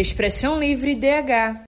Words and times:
Expressão 0.00 0.60
Livre 0.60 0.94
DH. 0.94 1.67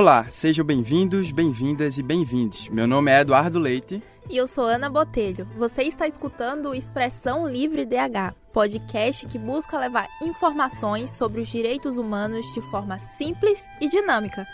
Olá, 0.00 0.26
sejam 0.30 0.64
bem-vindos, 0.64 1.30
bem-vindas 1.30 1.98
e 1.98 2.02
bem-vindos. 2.02 2.70
Meu 2.70 2.86
nome 2.86 3.10
é 3.10 3.20
Eduardo 3.20 3.58
Leite. 3.58 4.02
E 4.30 4.36
eu 4.38 4.46
sou 4.46 4.64
Ana 4.64 4.88
Botelho. 4.88 5.46
Você 5.58 5.82
está 5.82 6.08
escutando 6.08 6.70
o 6.70 6.74
Expressão 6.74 7.46
Livre 7.46 7.84
DH, 7.84 8.34
podcast 8.50 9.26
que 9.26 9.38
busca 9.38 9.78
levar 9.78 10.08
informações 10.22 11.10
sobre 11.10 11.42
os 11.42 11.48
direitos 11.48 11.98
humanos 11.98 12.46
de 12.54 12.62
forma 12.62 12.98
simples 12.98 13.66
e 13.78 13.90
dinâmica, 13.90 14.46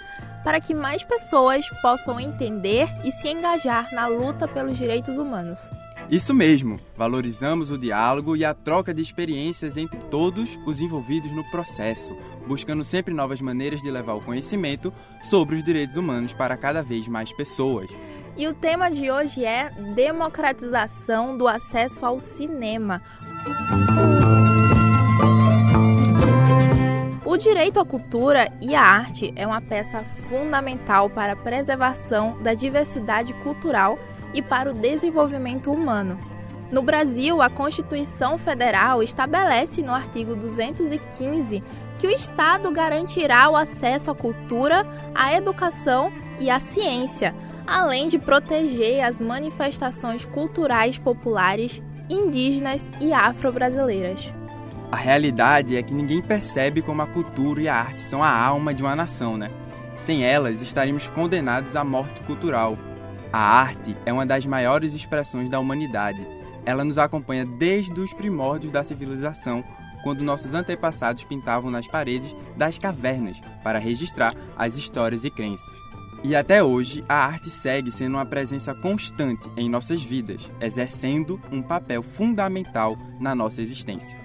para 0.42 0.60
que 0.60 0.74
mais 0.74 1.04
pessoas 1.04 1.64
possam 1.80 2.18
entender 2.18 2.88
e 3.04 3.12
se 3.12 3.28
engajar 3.28 3.94
na 3.94 4.08
luta 4.08 4.48
pelos 4.48 4.76
direitos 4.76 5.16
humanos. 5.16 5.60
Isso 6.10 6.32
mesmo, 6.34 6.78
valorizamos 6.96 7.70
o 7.70 7.78
diálogo 7.78 8.36
e 8.36 8.44
a 8.44 8.54
troca 8.54 8.94
de 8.94 9.02
experiências 9.02 9.76
entre 9.76 9.98
todos 10.10 10.56
os 10.64 10.80
envolvidos 10.80 11.32
no 11.32 11.42
processo, 11.50 12.16
buscando 12.46 12.84
sempre 12.84 13.12
novas 13.12 13.40
maneiras 13.40 13.82
de 13.82 13.90
levar 13.90 14.14
o 14.14 14.20
conhecimento 14.20 14.92
sobre 15.22 15.56
os 15.56 15.62
direitos 15.62 15.96
humanos 15.96 16.32
para 16.32 16.56
cada 16.56 16.82
vez 16.82 17.08
mais 17.08 17.32
pessoas. 17.32 17.90
E 18.36 18.46
o 18.46 18.54
tema 18.54 18.90
de 18.90 19.10
hoje 19.10 19.44
é 19.44 19.70
democratização 19.94 21.36
do 21.36 21.48
acesso 21.48 22.04
ao 22.04 22.20
cinema. 22.20 23.02
O 27.24 27.36
direito 27.38 27.80
à 27.80 27.84
cultura 27.84 28.50
e 28.62 28.74
à 28.74 28.82
arte 28.82 29.32
é 29.36 29.46
uma 29.46 29.60
peça 29.60 30.04
fundamental 30.04 31.10
para 31.10 31.32
a 31.32 31.36
preservação 31.36 32.40
da 32.42 32.54
diversidade 32.54 33.34
cultural 33.42 33.98
e 34.32 34.40
para 34.40 34.70
o 34.70 34.74
desenvolvimento 34.74 35.72
humano. 35.72 36.18
No 36.70 36.82
Brasil, 36.82 37.40
a 37.40 37.48
Constituição 37.48 38.36
Federal 38.36 39.02
estabelece 39.02 39.82
no 39.82 39.92
artigo 39.92 40.34
215 40.34 41.62
que 41.98 42.06
o 42.06 42.10
Estado 42.10 42.70
garantirá 42.70 43.48
o 43.50 43.56
acesso 43.56 44.10
à 44.10 44.14
cultura, 44.14 44.86
à 45.14 45.34
educação 45.34 46.12
e 46.38 46.50
à 46.50 46.60
ciência, 46.60 47.34
além 47.66 48.08
de 48.08 48.18
proteger 48.18 49.04
as 49.04 49.20
manifestações 49.20 50.24
culturais 50.24 50.98
populares 50.98 51.82
indígenas 52.08 52.90
e 53.00 53.12
afro-brasileiras. 53.12 54.32
A 54.90 54.96
realidade 54.96 55.76
é 55.76 55.82
que 55.82 55.92
ninguém 55.92 56.22
percebe 56.22 56.80
como 56.80 57.02
a 57.02 57.06
cultura 57.06 57.60
e 57.60 57.68
a 57.68 57.74
arte 57.74 58.00
são 58.02 58.22
a 58.22 58.30
alma 58.30 58.72
de 58.72 58.82
uma 58.82 58.94
nação, 58.94 59.36
né? 59.36 59.50
Sem 59.96 60.24
elas, 60.24 60.62
estaríamos 60.62 61.08
condenados 61.08 61.74
à 61.74 61.82
morte 61.82 62.20
cultural. 62.20 62.78
A 63.32 63.38
arte 63.38 63.96
é 64.06 64.12
uma 64.12 64.24
das 64.24 64.46
maiores 64.46 64.94
expressões 64.94 65.50
da 65.50 65.58
humanidade. 65.58 66.24
Ela 66.64 66.84
nos 66.84 66.98
acompanha 66.98 67.44
desde 67.44 67.98
os 67.98 68.12
primórdios 68.12 68.72
da 68.72 68.84
civilização, 68.84 69.64
quando 70.02 70.22
nossos 70.22 70.54
antepassados 70.54 71.24
pintavam 71.24 71.70
nas 71.70 71.86
paredes 71.86 72.34
das 72.56 72.78
cavernas 72.78 73.40
para 73.62 73.78
registrar 73.78 74.34
as 74.56 74.76
histórias 74.76 75.24
e 75.24 75.30
crenças. 75.30 75.74
E 76.24 76.34
até 76.34 76.62
hoje, 76.62 77.04
a 77.08 77.14
arte 77.14 77.50
segue 77.50 77.92
sendo 77.92 78.14
uma 78.14 78.26
presença 78.26 78.74
constante 78.74 79.48
em 79.56 79.68
nossas 79.68 80.02
vidas, 80.02 80.50
exercendo 80.60 81.40
um 81.52 81.62
papel 81.62 82.02
fundamental 82.02 82.96
na 83.20 83.34
nossa 83.34 83.62
existência. 83.62 84.18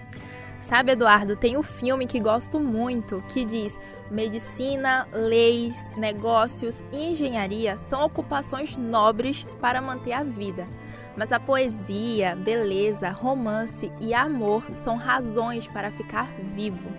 Sabe, 0.62 0.94
Eduardo, 0.94 1.36
tem 1.36 1.58
um 1.58 1.64
filme 1.64 2.06
que 2.06 2.20
gosto 2.20 2.60
muito 2.60 3.22
que 3.28 3.44
diz: 3.44 3.78
medicina, 4.10 5.08
leis, 5.12 5.92
negócios 5.98 6.84
e 6.92 7.12
engenharia 7.12 7.78
são 7.78 8.06
ocupações 8.06 8.76
nobres 8.76 9.46
para 9.60 9.82
manter 9.82 10.14
a 10.14 10.24
vida. 10.24 10.68
Mas 11.16 11.32
a 11.32 11.40
poesia, 11.40 12.36
beleza, 12.36 13.10
romance 13.10 13.92
e 14.00 14.14
amor 14.14 14.64
são 14.74 14.96
razões 14.96 15.68
para 15.68 15.92
ficar 15.92 16.28
vivo. 16.56 16.90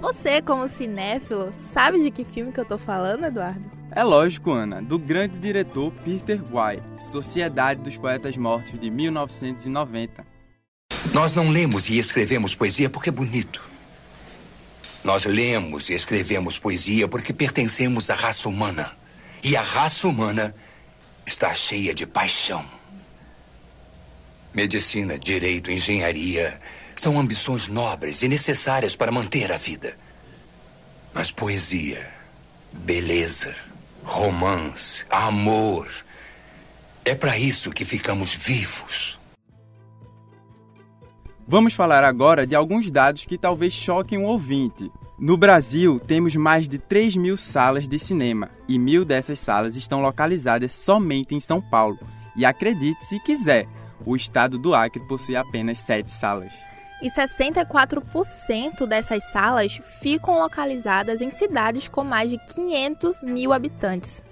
Você, 0.00 0.42
como 0.42 0.68
cinéfilo, 0.68 1.52
sabe 1.52 2.02
de 2.02 2.10
que 2.10 2.24
filme 2.24 2.52
que 2.52 2.60
eu 2.60 2.64
tô 2.64 2.76
falando, 2.76 3.24
Eduardo? 3.24 3.70
É 3.90 4.02
lógico, 4.02 4.50
Ana, 4.50 4.82
do 4.82 4.98
grande 4.98 5.38
diretor 5.38 5.92
Peter 6.04 6.40
White, 6.42 7.10
Sociedade 7.10 7.80
dos 7.80 7.96
Poetas 7.96 8.36
Mortos 8.36 8.78
de 8.78 8.90
1990. 8.90 10.26
Nós 11.12 11.32
não 11.32 11.48
lemos 11.48 11.88
e 11.88 11.96
escrevemos 11.96 12.54
poesia 12.54 12.90
porque 12.90 13.08
é 13.08 13.12
bonito. 13.12 13.62
Nós 15.04 15.24
lemos 15.24 15.88
e 15.90 15.94
escrevemos 15.94 16.58
poesia 16.58 17.06
porque 17.06 17.32
pertencemos 17.32 18.10
à 18.10 18.14
raça 18.14 18.48
humana. 18.48 18.90
E 19.42 19.56
a 19.56 19.62
raça 19.62 20.08
humana 20.08 20.54
está 21.24 21.54
cheia 21.54 21.94
de 21.94 22.06
paixão. 22.06 22.64
Medicina, 24.54 25.18
direito, 25.18 25.70
engenharia 25.70 26.60
são 26.94 27.18
ambições 27.18 27.66
nobres 27.66 28.22
e 28.22 28.28
necessárias 28.28 28.94
para 28.94 29.10
manter 29.10 29.50
a 29.50 29.56
vida. 29.56 29.96
Mas 31.12 31.32
poesia, 31.32 32.06
beleza, 32.72 33.52
romance, 34.04 35.04
amor. 35.10 35.88
É 37.04 37.16
para 37.16 37.36
isso 37.36 37.72
que 37.72 37.84
ficamos 37.84 38.32
vivos. 38.32 39.18
Vamos 41.46 41.74
falar 41.74 42.04
agora 42.04 42.46
de 42.46 42.54
alguns 42.54 42.90
dados 42.92 43.26
que 43.26 43.36
talvez 43.36 43.72
choquem 43.72 44.18
o 44.18 44.22
ouvinte. 44.22 44.90
No 45.18 45.36
Brasil, 45.36 46.00
temos 46.00 46.34
mais 46.36 46.68
de 46.68 46.78
3 46.78 47.16
mil 47.16 47.36
salas 47.36 47.88
de 47.88 47.98
cinema 47.98 48.50
e 48.68 48.78
mil 48.78 49.04
dessas 49.04 49.40
salas 49.40 49.76
estão 49.76 50.00
localizadas 50.00 50.70
somente 50.72 51.34
em 51.34 51.40
São 51.40 51.60
Paulo. 51.60 51.98
E 52.36 52.44
acredite 52.44 53.04
se 53.04 53.20
quiser, 53.20 53.68
o 54.04 54.16
estado 54.16 54.58
do 54.58 54.74
Acre 54.74 55.00
possui 55.06 55.36
apenas 55.36 55.78
7 55.78 56.10
salas. 56.10 56.52
E 57.02 57.10
64% 57.10 58.86
dessas 58.86 59.24
salas 59.24 59.80
ficam 60.00 60.38
localizadas 60.38 61.20
em 61.20 61.30
cidades 61.30 61.88
com 61.88 62.02
mais 62.02 62.30
de 62.30 62.38
500 62.38 63.22
mil 63.24 63.52
habitantes. 63.52 64.22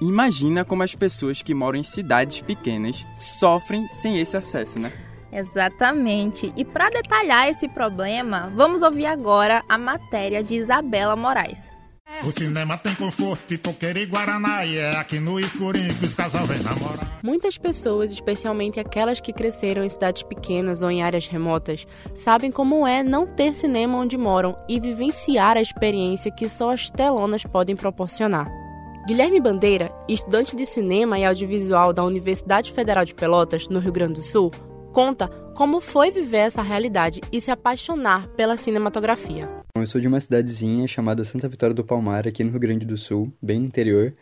Imagina 0.00 0.64
como 0.64 0.82
as 0.82 0.94
pessoas 0.94 1.40
que 1.40 1.54
moram 1.54 1.78
em 1.78 1.82
cidades 1.82 2.42
pequenas 2.42 3.06
sofrem 3.16 3.88
sem 3.88 4.18
esse 4.20 4.36
acesso, 4.36 4.78
né? 4.78 4.92
Exatamente. 5.32 6.52
E 6.56 6.64
para 6.64 6.90
detalhar 6.90 7.48
esse 7.48 7.68
problema, 7.68 8.50
vamos 8.54 8.82
ouvir 8.82 9.06
agora 9.06 9.62
a 9.68 9.78
matéria 9.78 10.42
de 10.42 10.54
Isabela 10.56 11.16
Moraes. 11.16 11.75
O 12.24 12.32
cinema 12.32 12.78
tem 12.78 12.94
conforto, 12.94 13.44
pipoqueira 13.46 13.98
e 14.00 14.06
guaraná 14.06 14.64
E 14.64 14.78
é 14.78 14.96
aqui 14.96 15.20
no 15.20 15.38
escurinho 15.38 15.94
que 15.94 16.04
os 16.04 16.14
casal 16.14 16.46
vêm 16.46 16.62
namorar. 16.62 17.20
Muitas 17.22 17.58
pessoas, 17.58 18.10
especialmente 18.10 18.80
aquelas 18.80 19.20
que 19.20 19.32
cresceram 19.32 19.84
em 19.84 19.88
cidades 19.88 20.22
pequenas 20.22 20.82
ou 20.82 20.90
em 20.90 21.02
áreas 21.02 21.26
remotas 21.26 21.86
Sabem 22.14 22.50
como 22.50 22.86
é 22.86 23.02
não 23.02 23.26
ter 23.26 23.54
cinema 23.54 23.98
onde 23.98 24.16
moram 24.16 24.56
E 24.68 24.80
vivenciar 24.80 25.56
a 25.56 25.60
experiência 25.60 26.30
que 26.30 26.48
só 26.48 26.72
as 26.72 26.88
telonas 26.90 27.44
podem 27.44 27.76
proporcionar. 27.76 28.50
Guilherme 29.06 29.40
Bandeira, 29.40 29.92
estudante 30.08 30.56
de 30.56 30.66
cinema 30.66 31.16
e 31.16 31.24
audiovisual 31.24 31.92
da 31.92 32.02
Universidade 32.02 32.72
Federal 32.72 33.04
de 33.04 33.14
Pelotas, 33.14 33.68
no 33.68 33.78
Rio 33.78 33.92
Grande 33.92 34.14
do 34.14 34.22
Sul, 34.22 34.50
conta 34.96 35.28
como 35.54 35.78
foi 35.78 36.10
viver 36.10 36.38
essa 36.38 36.62
realidade 36.62 37.20
e 37.30 37.38
se 37.38 37.50
apaixonar 37.50 38.28
pela 38.28 38.56
cinematografia. 38.56 39.46
Eu 39.74 39.86
sou 39.86 40.00
de 40.00 40.08
uma 40.08 40.18
cidadezinha 40.18 40.88
chamada 40.88 41.22
Santa 41.22 41.46
Vitória 41.50 41.74
do 41.74 41.84
Palmar, 41.84 42.26
aqui 42.26 42.42
no 42.42 42.50
Rio 42.50 42.60
Grande 42.60 42.86
do 42.86 42.96
Sul, 42.96 43.30
bem 43.42 43.60
no 43.60 43.66
interior. 43.66 44.14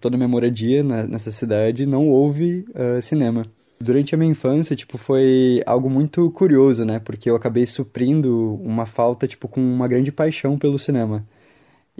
Toda 0.00 0.16
minha 0.16 0.26
moradia 0.26 0.82
nessa 0.82 1.30
cidade 1.30 1.84
não 1.84 2.08
houve 2.08 2.64
uh, 2.70 3.02
cinema. 3.02 3.42
Durante 3.78 4.14
a 4.14 4.18
minha 4.18 4.30
infância, 4.30 4.74
tipo, 4.74 4.96
foi 4.96 5.62
algo 5.66 5.90
muito 5.90 6.30
curioso, 6.30 6.82
né? 6.86 6.98
Porque 6.98 7.28
eu 7.28 7.36
acabei 7.36 7.66
suprindo 7.66 8.54
uma 8.54 8.86
falta, 8.86 9.28
tipo, 9.28 9.46
com 9.48 9.60
uma 9.60 9.86
grande 9.86 10.10
paixão 10.10 10.56
pelo 10.58 10.78
cinema. 10.78 11.26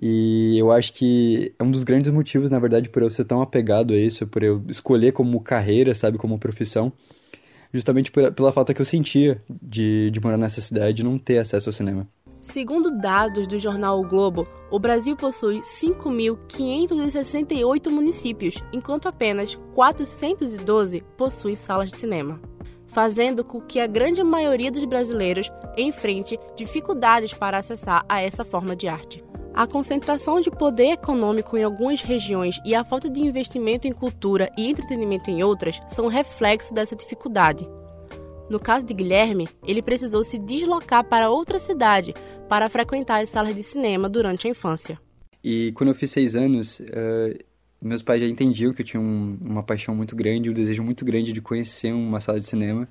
E 0.00 0.56
eu 0.58 0.72
acho 0.72 0.94
que 0.94 1.52
é 1.58 1.62
um 1.62 1.70
dos 1.70 1.84
grandes 1.84 2.10
motivos, 2.10 2.50
na 2.50 2.58
verdade, 2.58 2.88
por 2.88 3.02
eu 3.02 3.10
ser 3.10 3.26
tão 3.26 3.42
apegado 3.42 3.92
a 3.92 3.96
isso, 3.98 4.26
por 4.26 4.42
eu 4.42 4.64
escolher 4.68 5.12
como 5.12 5.38
carreira, 5.38 5.94
sabe, 5.94 6.16
como 6.16 6.38
profissão, 6.38 6.90
justamente 7.72 8.10
pela 8.10 8.52
falta 8.52 8.74
que 8.74 8.80
eu 8.80 8.86
sentia 8.86 9.40
de, 9.48 10.10
de 10.10 10.20
morar 10.20 10.36
nessa 10.36 10.60
cidade 10.60 11.00
e 11.00 11.04
não 11.04 11.16
ter 11.18 11.38
acesso 11.38 11.68
ao 11.68 11.72
cinema. 11.72 12.08
Segundo 12.42 12.90
dados 12.90 13.46
do 13.46 13.56
jornal 13.58 14.00
O 14.00 14.06
Globo, 14.06 14.46
o 14.68 14.78
Brasil 14.78 15.14
possui 15.14 15.60
5.568 15.60 17.88
municípios, 17.88 18.56
enquanto 18.72 19.08
apenas 19.08 19.54
412 19.74 21.04
possuem 21.16 21.54
salas 21.54 21.92
de 21.92 22.00
cinema, 22.00 22.40
fazendo 22.88 23.44
com 23.44 23.60
que 23.60 23.78
a 23.78 23.86
grande 23.86 24.24
maioria 24.24 24.72
dos 24.72 24.84
brasileiros 24.84 25.52
enfrente 25.78 26.36
dificuldades 26.56 27.32
para 27.32 27.58
acessar 27.58 28.04
a 28.08 28.20
essa 28.20 28.44
forma 28.44 28.74
de 28.74 28.88
arte. 28.88 29.22
A 29.54 29.66
concentração 29.66 30.40
de 30.40 30.50
poder 30.50 30.92
econômico 30.92 31.58
em 31.58 31.62
algumas 31.62 32.00
regiões 32.00 32.58
e 32.64 32.74
a 32.74 32.82
falta 32.82 33.10
de 33.10 33.20
investimento 33.20 33.86
em 33.86 33.92
cultura 33.92 34.50
e 34.56 34.66
entretenimento 34.66 35.30
em 35.30 35.42
outras 35.42 35.78
são 35.86 36.06
reflexo 36.06 36.72
dessa 36.72 36.96
dificuldade. 36.96 37.68
No 38.48 38.58
caso 38.58 38.86
de 38.86 38.94
Guilherme, 38.94 39.46
ele 39.66 39.82
precisou 39.82 40.24
se 40.24 40.38
deslocar 40.38 41.04
para 41.04 41.28
outra 41.28 41.60
cidade 41.60 42.14
para 42.48 42.70
frequentar 42.70 43.22
as 43.22 43.28
salas 43.28 43.54
de 43.54 43.62
cinema 43.62 44.08
durante 44.08 44.46
a 44.46 44.50
infância. 44.50 44.98
E 45.44 45.72
quando 45.72 45.90
eu 45.90 45.94
fiz 45.94 46.10
seis 46.10 46.34
anos, 46.34 46.80
uh, 46.80 47.38
meus 47.78 48.02
pais 48.02 48.22
já 48.22 48.26
entendiam 48.26 48.72
que 48.72 48.80
eu 48.80 48.86
tinha 48.86 49.00
um, 49.00 49.36
uma 49.38 49.62
paixão 49.62 49.94
muito 49.94 50.16
grande, 50.16 50.48
um 50.48 50.54
desejo 50.54 50.82
muito 50.82 51.04
grande 51.04 51.30
de 51.30 51.42
conhecer 51.42 51.92
uma 51.92 52.20
sala 52.20 52.40
de 52.40 52.46
cinema. 52.46 52.88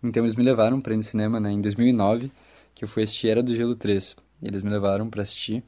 Então 0.00 0.22
eles 0.24 0.36
me 0.36 0.44
levaram 0.44 0.80
para 0.80 0.94
ir 0.94 0.96
no 0.96 1.02
cinema 1.02 1.40
né, 1.40 1.50
em 1.50 1.60
2009, 1.60 2.30
que 2.72 2.84
eu 2.84 2.88
fui 2.88 3.02
assistir 3.02 3.30
Era 3.30 3.42
do 3.42 3.54
Gelo 3.56 3.74
3. 3.74 4.14
Eles 4.42 4.62
me 4.62 4.70
levaram 4.70 5.10
para 5.10 5.22
assistir. 5.22 5.64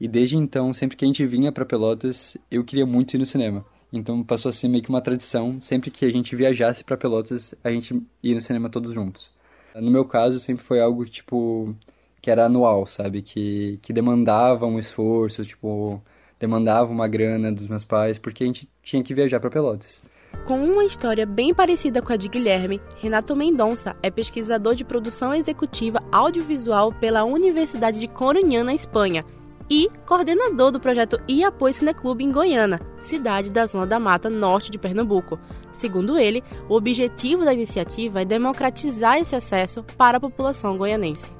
E 0.00 0.08
desde 0.08 0.36
então, 0.36 0.72
sempre 0.72 0.96
que 0.96 1.04
a 1.04 1.08
gente 1.08 1.26
vinha 1.26 1.52
para 1.52 1.64
Pelotas, 1.64 2.36
eu 2.50 2.64
queria 2.64 2.86
muito 2.86 3.14
ir 3.14 3.18
no 3.18 3.26
cinema. 3.26 3.64
Então 3.92 4.22
passou 4.22 4.48
a 4.48 4.52
ser 4.52 4.68
meio 4.68 4.82
que 4.82 4.88
uma 4.88 5.00
tradição, 5.00 5.60
sempre 5.60 5.90
que 5.90 6.04
a 6.04 6.10
gente 6.10 6.34
viajasse 6.34 6.82
para 6.82 6.96
Pelotas, 6.96 7.54
a 7.62 7.70
gente 7.70 8.02
ia 8.22 8.34
no 8.34 8.40
cinema 8.40 8.70
todos 8.70 8.94
juntos. 8.94 9.30
No 9.74 9.90
meu 9.90 10.04
caso, 10.04 10.40
sempre 10.40 10.64
foi 10.64 10.80
algo 10.80 11.04
tipo 11.04 11.74
que 12.22 12.30
era 12.30 12.46
anual, 12.46 12.86
sabe? 12.86 13.22
Que, 13.22 13.78
que 13.82 13.92
demandava 13.92 14.66
um 14.66 14.78
esforço, 14.78 15.44
tipo, 15.44 16.02
demandava 16.38 16.92
uma 16.92 17.08
grana 17.08 17.50
dos 17.50 17.66
meus 17.66 17.84
pais, 17.84 18.18
porque 18.18 18.44
a 18.44 18.46
gente 18.46 18.68
tinha 18.82 19.02
que 19.02 19.14
viajar 19.14 19.40
para 19.40 19.50
Pelotas. 19.50 20.02
Com 20.46 20.58
uma 20.58 20.84
história 20.84 21.26
bem 21.26 21.52
parecida 21.52 22.00
com 22.00 22.12
a 22.12 22.16
de 22.16 22.28
Guilherme, 22.28 22.80
Renato 22.98 23.34
Mendonça 23.34 23.96
é 24.02 24.10
pesquisador 24.10 24.74
de 24.74 24.84
produção 24.84 25.34
executiva 25.34 26.00
audiovisual 26.12 26.92
pela 26.92 27.24
Universidade 27.24 28.00
de 28.00 28.08
Coruña, 28.08 28.62
na 28.62 28.74
Espanha, 28.74 29.24
e 29.70 29.88
coordenador 30.04 30.72
do 30.72 30.80
projeto 30.80 31.20
Iapoi 31.28 31.72
Cineclube 31.72 32.24
em 32.24 32.32
Goiânia, 32.32 32.80
cidade 32.98 33.50
da 33.50 33.64
Zona 33.64 33.86
da 33.86 34.00
Mata 34.00 34.28
Norte 34.28 34.68
de 34.68 34.78
Pernambuco. 34.78 35.38
Segundo 35.72 36.18
ele, 36.18 36.42
o 36.68 36.74
objetivo 36.74 37.44
da 37.44 37.54
iniciativa 37.54 38.22
é 38.22 38.24
democratizar 38.24 39.18
esse 39.18 39.36
acesso 39.36 39.84
para 39.96 40.18
a 40.18 40.20
população 40.20 40.76
goianense. 40.76 41.32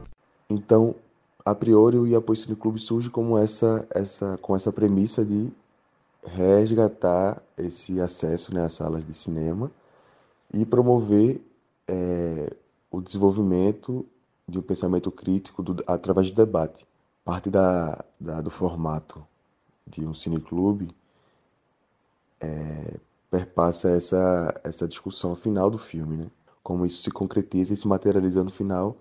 Então, 0.49 0.95
a 1.45 1.55
priori, 1.57 1.99
o 1.99 2.07
Iapoi 2.07 2.37
Cineclube 2.37 2.79
surge 2.79 3.11
como 3.11 3.37
essa, 3.37 3.85
essa, 3.93 4.39
com 4.39 4.55
essa 4.55 4.73
premissa 4.73 5.25
de 5.25 5.51
resgatar 6.25 7.43
esse 7.59 8.01
acesso 8.01 8.55
né, 8.55 8.65
às 8.65 8.75
salas 8.75 9.05
de 9.05 9.13
cinema 9.13 9.71
e 10.55 10.65
promover 10.65 11.41
é, 11.89 12.53
o 12.91 13.01
desenvolvimento 13.01 14.07
de 14.47 14.59
um 14.59 14.63
pensamento 14.63 15.11
crítico 15.11 15.63
do, 15.63 15.83
através 15.87 16.31
do 16.31 16.37
debate 16.37 16.87
parte 17.25 17.51
da, 17.51 18.05
da, 18.19 18.41
do 18.41 18.51
formato 18.51 19.25
de 19.87 20.07
um 20.07 20.15
cineclube 20.15 20.89
é, 22.41 22.97
perpassa 23.31 23.91
essa, 23.91 24.55
essa 24.65 24.89
discussão 24.89 25.35
final 25.35 25.71
do 25.71 25.79
filme, 25.79 26.17
né? 26.17 26.27
Como 26.63 26.85
isso 26.85 27.03
se 27.03 27.11
concretiza 27.11 27.75
e 27.75 27.77
se 27.77 27.89
materializa 27.89 28.45
no 28.45 28.51
final 28.51 28.97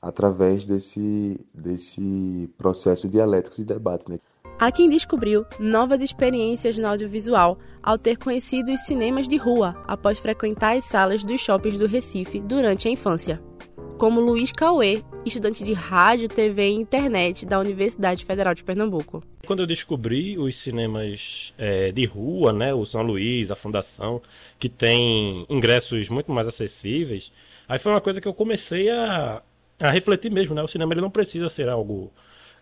através 0.00 0.66
desse, 0.66 1.40
desse 1.54 2.50
processo 2.58 3.08
dialético 3.08 3.56
de 3.56 3.64
debate, 3.64 4.10
né? 4.10 4.18
Há 4.58 4.70
quem 4.70 4.88
descobriu 4.88 5.44
novas 5.58 6.02
experiências 6.02 6.78
no 6.78 6.86
audiovisual 6.86 7.58
ao 7.82 7.98
ter 7.98 8.16
conhecido 8.16 8.72
os 8.72 8.82
cinemas 8.82 9.26
de 9.26 9.36
rua 9.36 9.82
após 9.86 10.18
frequentar 10.18 10.76
as 10.76 10.84
salas 10.84 11.24
dos 11.24 11.40
shoppings 11.40 11.78
do 11.78 11.86
Recife 11.86 12.40
durante 12.40 12.86
a 12.86 12.90
infância 12.90 13.42
como 13.98 14.20
Luiz 14.20 14.52
Cauê, 14.52 15.02
estudante 15.24 15.62
de 15.62 15.72
rádio, 15.72 16.28
TV 16.28 16.68
e 16.68 16.74
internet 16.74 17.46
da 17.46 17.58
Universidade 17.58 18.24
Federal 18.24 18.54
de 18.54 18.64
Pernambuco. 18.64 19.22
Quando 19.46 19.60
eu 19.60 19.66
descobri 19.66 20.38
os 20.38 20.56
cinemas 20.60 21.52
é, 21.58 21.92
de 21.92 22.06
rua, 22.06 22.52
né, 22.52 22.72
o 22.74 22.84
São 22.84 23.02
Luís, 23.02 23.50
a 23.50 23.56
Fundação, 23.56 24.20
que 24.58 24.68
tem 24.68 25.46
ingressos 25.48 26.08
muito 26.08 26.30
mais 26.32 26.48
acessíveis, 26.48 27.30
aí 27.68 27.78
foi 27.78 27.92
uma 27.92 28.00
coisa 28.00 28.20
que 28.20 28.28
eu 28.28 28.34
comecei 28.34 28.90
a, 28.90 29.42
a 29.78 29.90
refletir 29.90 30.30
mesmo, 30.30 30.54
né? 30.54 30.62
O 30.62 30.68
cinema 30.68 30.94
ele 30.94 31.00
não 31.00 31.10
precisa 31.10 31.48
ser 31.48 31.68
algo 31.68 32.12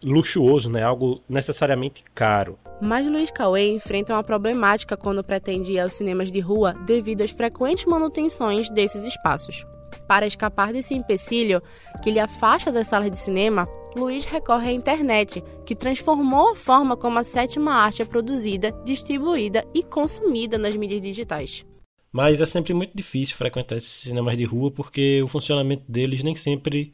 luxuoso, 0.02 0.70
né? 0.70 0.82
Algo 0.82 1.22
necessariamente 1.28 2.02
caro. 2.14 2.58
Mas 2.80 3.06
Luiz 3.06 3.30
Cauê 3.30 3.70
enfrenta 3.72 4.14
uma 4.14 4.24
problemática 4.24 4.96
quando 4.96 5.22
pretende 5.22 5.74
ir 5.74 5.80
aos 5.80 5.92
cinemas 5.92 6.30
de 6.30 6.40
rua 6.40 6.74
devido 6.86 7.22
às 7.22 7.30
frequentes 7.30 7.84
manutenções 7.84 8.70
desses 8.70 9.04
espaços. 9.04 9.64
Para 10.10 10.26
escapar 10.26 10.72
desse 10.72 10.92
empecilho 10.92 11.62
que 12.02 12.10
lhe 12.10 12.18
afasta 12.18 12.72
das 12.72 12.88
salas 12.88 13.12
de 13.12 13.16
cinema, 13.16 13.68
Luiz 13.94 14.24
recorre 14.24 14.70
à 14.70 14.72
internet, 14.72 15.40
que 15.64 15.72
transformou 15.72 16.50
a 16.50 16.56
forma 16.56 16.96
como 16.96 17.16
a 17.16 17.22
sétima 17.22 17.74
arte 17.74 18.02
é 18.02 18.04
produzida, 18.04 18.72
distribuída 18.84 19.64
e 19.72 19.84
consumida 19.84 20.58
nas 20.58 20.74
mídias 20.74 21.00
digitais. 21.00 21.64
Mas 22.10 22.40
é 22.40 22.46
sempre 22.46 22.74
muito 22.74 22.90
difícil 22.92 23.36
frequentar 23.36 23.76
esses 23.76 23.88
cinemas 23.88 24.36
de 24.36 24.42
rua 24.42 24.72
porque 24.72 25.22
o 25.22 25.28
funcionamento 25.28 25.84
deles 25.86 26.24
nem 26.24 26.34
sempre 26.34 26.92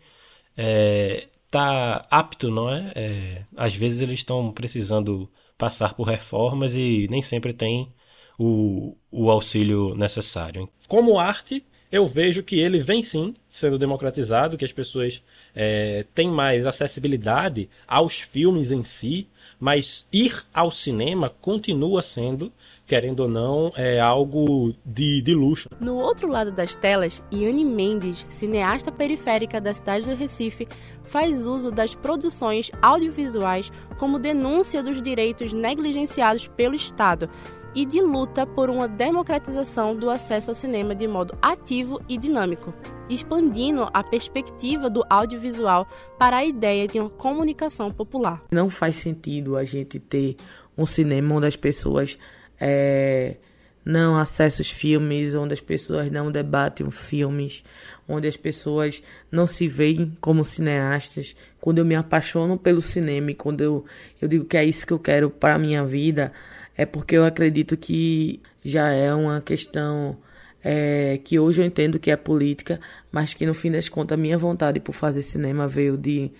está 0.50 0.62
é, 0.62 1.28
tá 1.50 2.06
apto, 2.10 2.50
não 2.50 2.70
é? 2.70 2.92
é? 2.94 3.44
Às 3.56 3.74
vezes 3.74 4.02
eles 4.02 4.18
estão 4.18 4.52
precisando 4.52 5.26
passar 5.56 5.94
por 5.94 6.06
reformas 6.06 6.74
e 6.74 7.08
nem 7.08 7.22
sempre 7.22 7.54
tem 7.54 7.90
o, 8.38 8.94
o 9.10 9.30
auxílio 9.30 9.94
necessário. 9.94 10.68
Como 10.86 11.18
arte, 11.18 11.64
eu 11.90 12.06
vejo 12.06 12.42
que 12.42 12.58
ele 12.58 12.82
vem 12.82 13.02
sim 13.02 13.34
sendo 13.50 13.78
democratizado, 13.78 14.56
que 14.56 14.64
as 14.64 14.72
pessoas 14.72 15.22
é, 15.54 16.04
têm 16.14 16.28
mais 16.30 16.66
acessibilidade 16.66 17.68
aos 17.86 18.20
filmes 18.20 18.70
em 18.70 18.84
si, 18.84 19.26
mas 19.58 20.06
ir 20.12 20.44
ao 20.52 20.70
cinema 20.70 21.30
continua 21.40 22.02
sendo, 22.02 22.52
querendo 22.86 23.20
ou 23.20 23.28
não, 23.28 23.72
é 23.74 23.98
algo 23.98 24.74
de, 24.84 25.22
de 25.22 25.34
luxo. 25.34 25.70
No 25.80 25.96
outro 25.96 26.28
lado 26.28 26.52
das 26.52 26.74
telas, 26.76 27.22
Iane 27.32 27.64
Mendes, 27.64 28.26
cineasta 28.28 28.92
periférica 28.92 29.60
da 29.60 29.72
cidade 29.72 30.04
do 30.04 30.14
Recife, 30.14 30.68
faz 31.02 31.46
uso 31.46 31.70
das 31.70 31.94
produções 31.94 32.70
audiovisuais 32.82 33.72
como 33.98 34.18
denúncia 34.18 34.82
dos 34.82 35.00
direitos 35.00 35.54
negligenciados 35.54 36.46
pelo 36.48 36.74
Estado 36.74 37.30
e 37.76 37.84
de 37.84 38.00
luta 38.00 38.46
por 38.46 38.70
uma 38.70 38.88
democratização 38.88 39.94
do 39.94 40.08
acesso 40.08 40.50
ao 40.50 40.54
cinema 40.54 40.94
de 40.94 41.06
modo 41.06 41.36
ativo 41.42 42.00
e 42.08 42.16
dinâmico, 42.16 42.72
expandindo 43.06 43.86
a 43.92 44.02
perspectiva 44.02 44.88
do 44.88 45.04
audiovisual 45.10 45.86
para 46.18 46.38
a 46.38 46.44
ideia 46.44 46.88
de 46.88 46.98
uma 46.98 47.10
comunicação 47.10 47.92
popular. 47.92 48.42
Não 48.50 48.70
faz 48.70 48.96
sentido 48.96 49.58
a 49.58 49.64
gente 49.64 50.00
ter 50.00 50.36
um 50.76 50.86
cinema 50.86 51.34
onde 51.34 51.48
as 51.48 51.56
pessoas 51.56 52.18
é, 52.58 53.36
não 53.84 54.16
acessam 54.16 54.62
os 54.62 54.70
filmes, 54.70 55.34
onde 55.34 55.52
as 55.52 55.60
pessoas 55.60 56.10
não 56.10 56.32
debatem 56.32 56.90
filmes, 56.90 57.62
onde 58.08 58.26
as 58.26 58.38
pessoas 58.38 59.02
não 59.30 59.46
se 59.46 59.68
veem 59.68 60.16
como 60.18 60.42
cineastas. 60.42 61.36
Quando 61.60 61.78
eu 61.78 61.84
me 61.84 61.94
apaixono 61.94 62.58
pelo 62.58 62.80
cinema 62.80 63.32
e 63.32 63.34
quando 63.34 63.60
eu, 63.60 63.84
eu 64.20 64.26
digo 64.26 64.46
que 64.46 64.56
é 64.56 64.64
isso 64.64 64.86
que 64.86 64.92
eu 64.94 64.98
quero 64.98 65.28
para 65.28 65.54
a 65.54 65.58
minha 65.58 65.84
vida, 65.84 66.32
é 66.76 66.84
porque 66.84 67.16
eu 67.16 67.24
acredito 67.24 67.76
que 67.76 68.40
já 68.64 68.88
é 68.90 69.12
uma 69.14 69.40
questão 69.40 70.16
é, 70.62 71.18
que 71.24 71.38
hoje 71.38 71.62
eu 71.62 71.66
entendo 71.66 71.98
que 71.98 72.10
é 72.10 72.16
política, 72.16 72.80
mas 73.10 73.32
que 73.32 73.46
no 73.46 73.54
fim 73.54 73.70
das 73.70 73.88
contas 73.88 74.18
a 74.18 74.20
minha 74.20 74.36
vontade 74.36 74.80
por 74.80 74.92
fazer 74.92 75.22
cinema 75.22 75.66
veio 75.66 75.96
de 75.96 76.30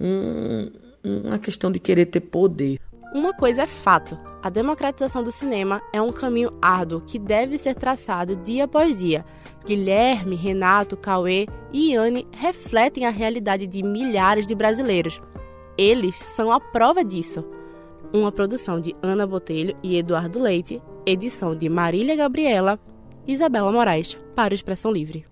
um, 0.00 0.70
uma 1.04 1.38
questão 1.38 1.70
de 1.70 1.78
querer 1.78 2.06
ter 2.06 2.20
poder. 2.20 2.78
Uma 3.14 3.32
coisa 3.32 3.62
é 3.62 3.66
fato: 3.66 4.18
a 4.42 4.50
democratização 4.50 5.22
do 5.22 5.30
cinema 5.30 5.80
é 5.92 6.02
um 6.02 6.10
caminho 6.10 6.50
árduo 6.60 7.00
que 7.00 7.18
deve 7.18 7.56
ser 7.56 7.74
traçado 7.74 8.36
dia 8.36 8.64
após 8.64 8.98
dia. 8.98 9.24
Guilherme, 9.64 10.36
Renato, 10.36 10.96
Cauê 10.96 11.46
e 11.72 11.92
Iane 11.92 12.26
refletem 12.32 13.06
a 13.06 13.10
realidade 13.10 13.66
de 13.66 13.82
milhares 13.82 14.46
de 14.46 14.54
brasileiros. 14.54 15.20
Eles 15.78 16.16
são 16.16 16.50
a 16.50 16.58
prova 16.58 17.04
disso 17.04 17.55
uma 18.16 18.32
produção 18.32 18.80
de 18.80 18.94
Ana 19.02 19.26
Botelho 19.26 19.76
e 19.82 19.96
Eduardo 19.96 20.40
Leite, 20.40 20.82
edição 21.04 21.54
de 21.54 21.68
Marília 21.68 22.16
Gabriela 22.16 22.78
e 23.26 23.32
Isabela 23.32 23.70
Moraes, 23.70 24.16
para 24.34 24.52
o 24.52 24.54
Expressão 24.54 24.90
Livre. 24.90 25.26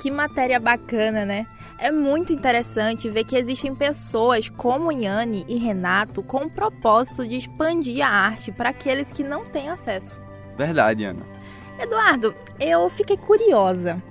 Que 0.00 0.10
matéria 0.10 0.60
bacana, 0.60 1.24
né? 1.24 1.46
É 1.80 1.92
muito 1.92 2.32
interessante 2.32 3.08
ver 3.08 3.24
que 3.24 3.36
existem 3.36 3.74
pessoas 3.74 4.48
como 4.48 4.90
Yane 4.90 5.44
e 5.48 5.56
Renato 5.56 6.22
com 6.22 6.44
o 6.44 6.50
propósito 6.50 7.26
de 7.26 7.36
expandir 7.36 8.04
a 8.04 8.10
arte 8.10 8.50
para 8.50 8.70
aqueles 8.70 9.12
que 9.12 9.22
não 9.22 9.44
têm 9.44 9.70
acesso. 9.70 10.20
Verdade, 10.56 11.04
Ana. 11.04 11.24
Eduardo, 11.80 12.34
eu 12.60 12.88
fiquei 12.90 13.16
curiosa. 13.16 14.02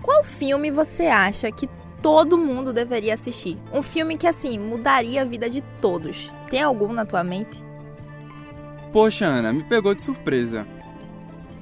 Qual 0.00 0.22
filme 0.22 0.70
você 0.70 1.06
acha 1.06 1.50
que 1.50 1.68
todo 2.02 2.38
mundo 2.38 2.72
deveria 2.72 3.14
assistir. 3.14 3.56
Um 3.72 3.82
filme 3.82 4.16
que, 4.16 4.26
assim, 4.26 4.58
mudaria 4.58 5.22
a 5.22 5.24
vida 5.24 5.48
de 5.48 5.62
todos. 5.80 6.34
Tem 6.50 6.62
algum 6.62 6.92
na 6.92 7.04
tua 7.04 7.24
mente? 7.24 7.58
Poxa, 8.92 9.26
Ana, 9.26 9.52
me 9.52 9.62
pegou 9.64 9.94
de 9.94 10.02
surpresa. 10.02 10.66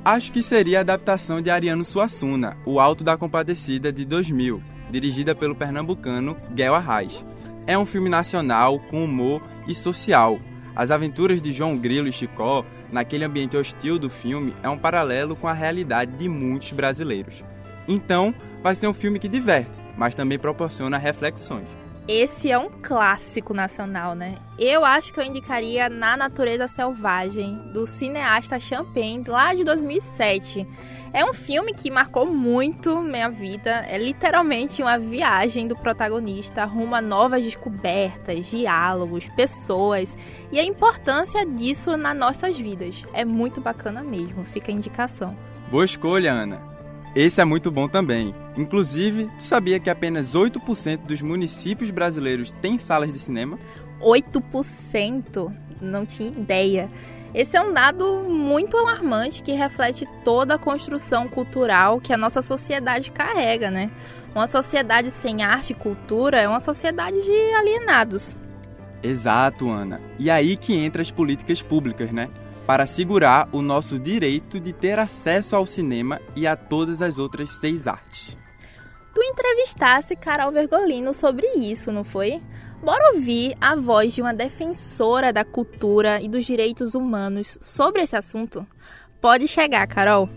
Acho 0.04 0.30
que 0.30 0.42
seria 0.42 0.78
a 0.78 0.80
adaptação 0.82 1.42
de 1.42 1.50
Ariano 1.50 1.84
Suassuna, 1.84 2.56
O 2.64 2.78
Alto 2.78 3.02
da 3.02 3.16
Compadecida 3.16 3.92
de 3.92 4.04
2000. 4.04 4.62
dirigida 4.88 5.34
pelo 5.34 5.56
pernambucano 5.56 6.36
Guel 6.54 6.74
Arraes. 6.74 7.24
É 7.66 7.76
um 7.76 7.84
filme 7.84 8.08
nacional 8.08 8.78
com 8.78 9.02
humor 9.04 9.42
e 9.66 9.74
social. 9.74 10.38
As 10.76 10.92
aventuras 10.92 11.42
de 11.42 11.52
João 11.52 11.76
Grilo 11.76 12.06
e 12.06 12.12
Chicó, 12.12 12.64
naquele 12.92 13.24
ambiente 13.24 13.56
hostil 13.56 13.98
do 13.98 14.08
filme, 14.08 14.54
é 14.62 14.68
um 14.68 14.78
paralelo 14.78 15.34
com 15.34 15.48
a 15.48 15.52
realidade 15.52 16.12
de 16.12 16.28
muitos 16.28 16.70
brasileiros. 16.70 17.42
Então, 17.88 18.32
vai 18.62 18.76
ser 18.76 18.86
um 18.86 18.94
filme 18.94 19.18
que 19.18 19.26
diverte, 19.26 19.80
mas 19.96 20.14
também 20.14 20.38
proporciona 20.38 20.98
reflexões. 20.98 21.68
Esse 22.08 22.52
é 22.52 22.58
um 22.58 22.70
clássico 22.70 23.52
nacional, 23.52 24.14
né? 24.14 24.36
Eu 24.56 24.84
acho 24.84 25.12
que 25.12 25.18
eu 25.18 25.24
indicaria 25.24 25.88
Na 25.88 26.16
Natureza 26.16 26.68
Selvagem, 26.68 27.72
do 27.72 27.84
cineasta 27.84 28.60
Champagne, 28.60 29.24
lá 29.26 29.52
de 29.52 29.64
2007. 29.64 30.64
É 31.12 31.24
um 31.24 31.32
filme 31.32 31.74
que 31.74 31.90
marcou 31.90 32.24
muito 32.24 33.00
minha 33.00 33.28
vida. 33.28 33.84
É 33.88 33.98
literalmente 33.98 34.82
uma 34.82 34.96
viagem 34.98 35.66
do 35.66 35.74
protagonista 35.74 36.64
rumo 36.64 36.94
a 36.94 37.02
novas 37.02 37.42
descobertas, 37.42 38.46
diálogos, 38.46 39.28
pessoas 39.30 40.16
e 40.52 40.60
a 40.60 40.64
importância 40.64 41.44
disso 41.44 41.96
nas 41.96 42.16
nossas 42.16 42.56
vidas. 42.56 43.04
É 43.14 43.24
muito 43.24 43.60
bacana 43.60 44.04
mesmo, 44.04 44.44
fica 44.44 44.70
a 44.70 44.74
indicação. 44.74 45.36
Boa 45.70 45.84
escolha, 45.84 46.32
Ana. 46.32 46.75
Esse 47.16 47.40
é 47.40 47.46
muito 47.46 47.70
bom 47.70 47.88
também. 47.88 48.34
Inclusive, 48.58 49.30
tu 49.38 49.42
sabia 49.42 49.80
que 49.80 49.88
apenas 49.88 50.34
8% 50.34 51.06
dos 51.06 51.22
municípios 51.22 51.90
brasileiros 51.90 52.50
têm 52.50 52.76
salas 52.76 53.10
de 53.10 53.18
cinema? 53.18 53.58
8%? 54.02 55.50
Não 55.80 56.04
tinha 56.04 56.28
ideia. 56.28 56.90
Esse 57.32 57.56
é 57.56 57.62
um 57.62 57.72
dado 57.72 58.22
muito 58.28 58.76
alarmante 58.76 59.42
que 59.42 59.52
reflete 59.52 60.06
toda 60.22 60.56
a 60.56 60.58
construção 60.58 61.26
cultural 61.26 62.02
que 62.02 62.12
a 62.12 62.18
nossa 62.18 62.42
sociedade 62.42 63.10
carrega, 63.10 63.70
né? 63.70 63.90
Uma 64.34 64.46
sociedade 64.46 65.10
sem 65.10 65.42
arte 65.42 65.70
e 65.70 65.74
cultura 65.74 66.38
é 66.38 66.46
uma 66.46 66.60
sociedade 66.60 67.16
de 67.22 67.54
alienados. 67.54 68.36
Exato, 69.02 69.70
Ana. 69.70 70.02
E 70.18 70.30
aí 70.30 70.54
que 70.54 70.76
entra 70.76 71.00
as 71.00 71.10
políticas 71.10 71.62
públicas, 71.62 72.12
né? 72.12 72.28
Para 72.66 72.82
assegurar 72.82 73.48
o 73.52 73.62
nosso 73.62 73.98
direito 73.98 74.58
de 74.58 74.72
ter 74.72 74.98
acesso 74.98 75.54
ao 75.54 75.66
cinema 75.66 76.20
e 76.34 76.46
a 76.46 76.56
todas 76.56 77.00
as 77.00 77.18
outras 77.18 77.50
seis 77.50 77.86
artes. 77.86 78.36
Tu 79.14 79.22
entrevistasse 79.22 80.16
Carol 80.16 80.52
Vergolino 80.52 81.14
sobre 81.14 81.46
isso, 81.52 81.92
não 81.92 82.04
foi? 82.04 82.42
Bora 82.82 83.14
ouvir 83.14 83.56
a 83.60 83.74
voz 83.74 84.14
de 84.14 84.20
uma 84.20 84.34
defensora 84.34 85.32
da 85.32 85.44
cultura 85.44 86.20
e 86.20 86.28
dos 86.28 86.44
direitos 86.44 86.94
humanos 86.94 87.56
sobre 87.60 88.02
esse 88.02 88.16
assunto? 88.16 88.66
Pode 89.20 89.48
chegar, 89.48 89.86
Carol. 89.86 90.28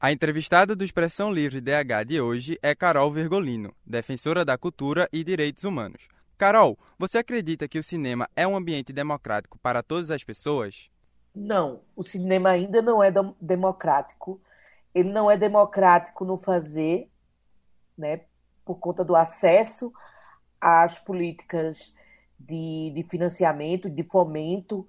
A 0.00 0.12
entrevistada 0.12 0.76
do 0.76 0.84
Expressão 0.84 1.32
Livre 1.32 1.60
DH 1.60 2.06
de 2.06 2.20
hoje 2.20 2.56
é 2.62 2.72
Carol 2.72 3.10
Vergolino, 3.10 3.74
defensora 3.84 4.44
da 4.44 4.56
cultura 4.56 5.08
e 5.12 5.24
direitos 5.24 5.64
humanos. 5.64 6.06
Carol, 6.36 6.78
você 6.96 7.18
acredita 7.18 7.66
que 7.66 7.80
o 7.80 7.82
cinema 7.82 8.28
é 8.36 8.46
um 8.46 8.56
ambiente 8.56 8.92
democrático 8.92 9.58
para 9.58 9.82
todas 9.82 10.12
as 10.12 10.22
pessoas? 10.22 10.88
Não, 11.40 11.82
o 11.94 12.02
cinema 12.02 12.50
ainda 12.50 12.82
não 12.82 13.02
é 13.02 13.12
democrático. 13.40 14.40
Ele 14.92 15.12
não 15.12 15.30
é 15.30 15.36
democrático 15.36 16.24
no 16.24 16.36
fazer, 16.36 17.08
né, 17.96 18.22
por 18.64 18.76
conta 18.80 19.04
do 19.04 19.14
acesso 19.14 19.92
às 20.60 20.98
políticas 20.98 21.94
de, 22.38 22.90
de 22.92 23.04
financiamento, 23.04 23.88
de 23.88 24.02
fomento 24.02 24.88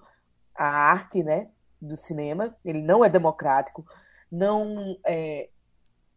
à 0.55 0.65
arte, 0.65 1.23
né, 1.23 1.49
do 1.79 1.95
cinema. 1.95 2.55
Ele 2.65 2.81
não 2.81 3.05
é 3.05 3.09
democrático. 3.09 3.85
Não 4.31 4.97
é, 5.05 5.49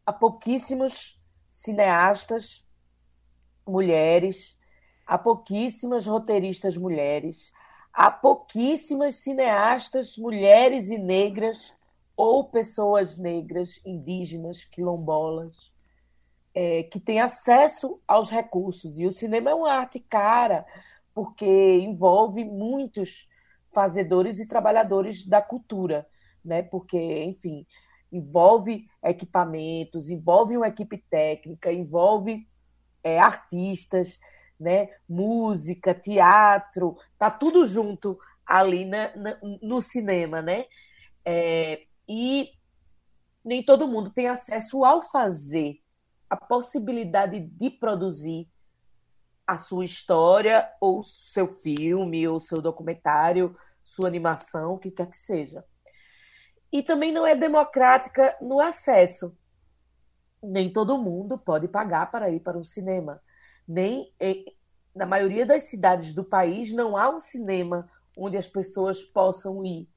há 0.07 0.13
pouquíssimos 0.15 1.21
cineastas 1.51 2.67
mulheres, 3.67 4.59
há 5.07 5.19
pouquíssimas 5.19 6.07
roteiristas 6.07 6.75
mulheres, 6.75 7.53
há 7.93 8.11
pouquíssimas 8.11 9.17
cineastas 9.17 10.17
mulheres 10.17 10.89
e 10.89 10.99
negras 10.99 11.75
ou 12.17 12.45
pessoas 12.45 13.17
negras, 13.17 13.81
indígenas, 13.85 14.65
quilombolas, 14.65 15.73
é, 16.55 16.85
que 16.85 17.01
têm 17.01 17.21
acesso 17.21 18.01
aos 18.07 18.31
recursos. 18.31 18.99
E 18.99 19.07
o 19.07 19.11
cinema 19.11 19.51
é 19.51 19.55
uma 19.55 19.73
arte 19.73 19.99
cara, 19.99 20.65
porque 21.15 21.79
envolve 21.79 22.45
muitos 22.45 23.29
fazedores 23.73 24.39
e 24.39 24.47
trabalhadores 24.47 25.27
da 25.27 25.41
cultura, 25.41 26.07
né? 26.45 26.63
Porque, 26.63 27.25
enfim, 27.25 27.67
envolve 28.11 28.87
equipamentos, 29.03 30.11
envolve 30.11 30.57
uma 30.57 30.69
equipe 30.69 30.99
técnica, 30.99 31.73
envolve 31.73 32.47
é, 33.03 33.19
artistas, 33.19 34.19
né? 34.63 34.89
Música, 35.09 35.93
teatro, 35.93 36.97
tá 37.19 37.31
tudo 37.31 37.67
junto 37.67 38.19
ali 38.47 38.85
na, 38.85 39.15
na, 39.17 39.39
no 39.61 39.83
cinema, 39.83 40.41
né? 40.41 40.67
É, 41.25 41.85
e 42.09 42.51
nem 43.45 43.63
todo 43.63 43.89
mundo 43.89 44.11
tem 44.11 44.29
acesso 44.29 44.85
ao 44.85 45.03
fazer, 45.03 45.81
a 46.31 46.37
possibilidade 46.37 47.41
de 47.41 47.71
produzir 47.71 48.49
a 49.47 49.59
sua 49.59 49.85
história, 49.85 50.71
ou 50.81 51.03
seu 51.03 51.49
filme, 51.49 52.27
ou 52.27 52.39
seu 52.39 52.63
documentário, 52.63 53.57
sua 53.83 54.09
animação, 54.09 54.75
o 54.75 54.79
que 54.79 54.91
quer 54.91 55.11
que 55.11 55.19
seja. 55.19 55.65
E 56.71 56.83
também 56.83 57.13
não 57.13 57.27
é 57.27 57.35
democrática 57.35 58.37
no 58.41 58.61
acesso. 58.61 59.37
Nem 60.43 60.73
todo 60.73 60.97
mundo 60.97 61.37
pode 61.37 61.69
pagar 61.69 62.11
para 62.11 62.31
ir 62.31 62.41
para 62.41 62.57
um 62.57 62.65
cinema 62.65 63.21
nem 63.67 64.13
na 64.95 65.07
maioria 65.07 65.47
das 65.47 65.65
cidades 65.65 66.15
do 66.15 66.25
país 66.25 66.73
não 66.73 66.97
há 66.97 67.09
um 67.09 67.19
cinema 67.19 67.89
onde 68.17 68.37
as 68.37 68.47
pessoas 68.47 69.03
possam 69.03 69.65
ir. 69.65 69.89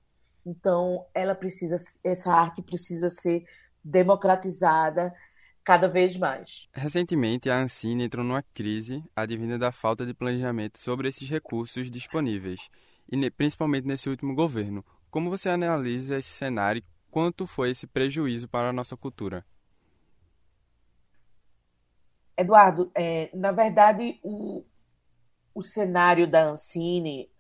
Então, 0.45 1.05
ela 1.13 1.35
precisa, 1.35 1.75
essa 2.03 2.31
arte 2.31 2.61
precisa 2.61 3.09
ser 3.09 3.45
democratizada 3.83 5.13
cada 5.63 5.87
vez 5.87 6.15
mais. 6.15 6.69
Recentemente, 6.73 7.49
a 7.49 7.59
Ancine 7.59 8.03
entrou 8.03 8.23
numa 8.23 8.43
crise 8.53 9.03
advinda 9.15 9.57
da 9.57 9.71
falta 9.71 10.05
de 10.05 10.13
planejamento 10.13 10.77
sobre 10.77 11.09
esses 11.09 11.27
recursos 11.27 11.89
disponíveis, 11.89 12.69
e 13.11 13.31
principalmente 13.31 13.87
nesse 13.87 14.07
último 14.07 14.35
governo. 14.35 14.85
Como 15.09 15.29
você 15.29 15.49
analisa 15.49 16.19
esse 16.19 16.29
cenário? 16.29 16.83
Quanto 17.09 17.47
foi 17.47 17.71
esse 17.71 17.87
prejuízo 17.87 18.47
para 18.47 18.69
a 18.69 18.73
nossa 18.73 18.95
cultura? 18.95 19.43
Eduardo, 22.37 22.91
é, 22.93 23.29
na 23.33 23.51
verdade, 23.51 24.19
o, 24.23 24.63
o 25.53 25.61
cenário 25.61 26.27
da 26.27 26.49
Ancine 26.49 27.31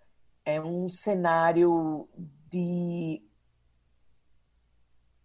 é 0.45 0.61
um 0.61 0.87
cenário 0.89 2.07
de 2.49 3.21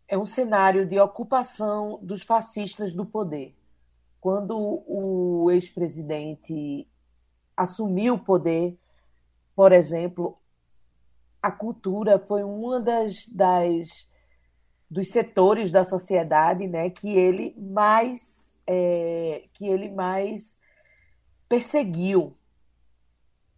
é 0.09 0.19
um 0.19 0.25
cenário 0.25 0.85
de 0.85 0.99
ocupação 0.99 2.01
dos 2.03 2.23
fascistas 2.23 2.93
do 2.93 3.07
poder. 3.07 3.57
Quando 4.21 4.57
o 4.59 5.49
ex-presidente 5.53 6.89
assumiu 7.57 8.15
o 8.15 8.19
poder, 8.19 8.77
por 9.55 9.71
exemplo, 9.71 10.37
a 11.41 11.53
cultura 11.53 12.19
foi 12.19 12.43
uma 12.43 12.81
das, 12.81 13.27
das 13.29 14.11
dos 14.91 15.09
setores 15.11 15.71
da 15.71 15.85
sociedade, 15.85 16.67
né, 16.67 16.91
que 16.91 17.09
ele 17.09 17.55
mais 17.57 18.50
é, 18.73 19.49
que 19.53 19.67
ele 19.67 19.91
mais 19.91 20.61
perseguiu. 21.49 22.39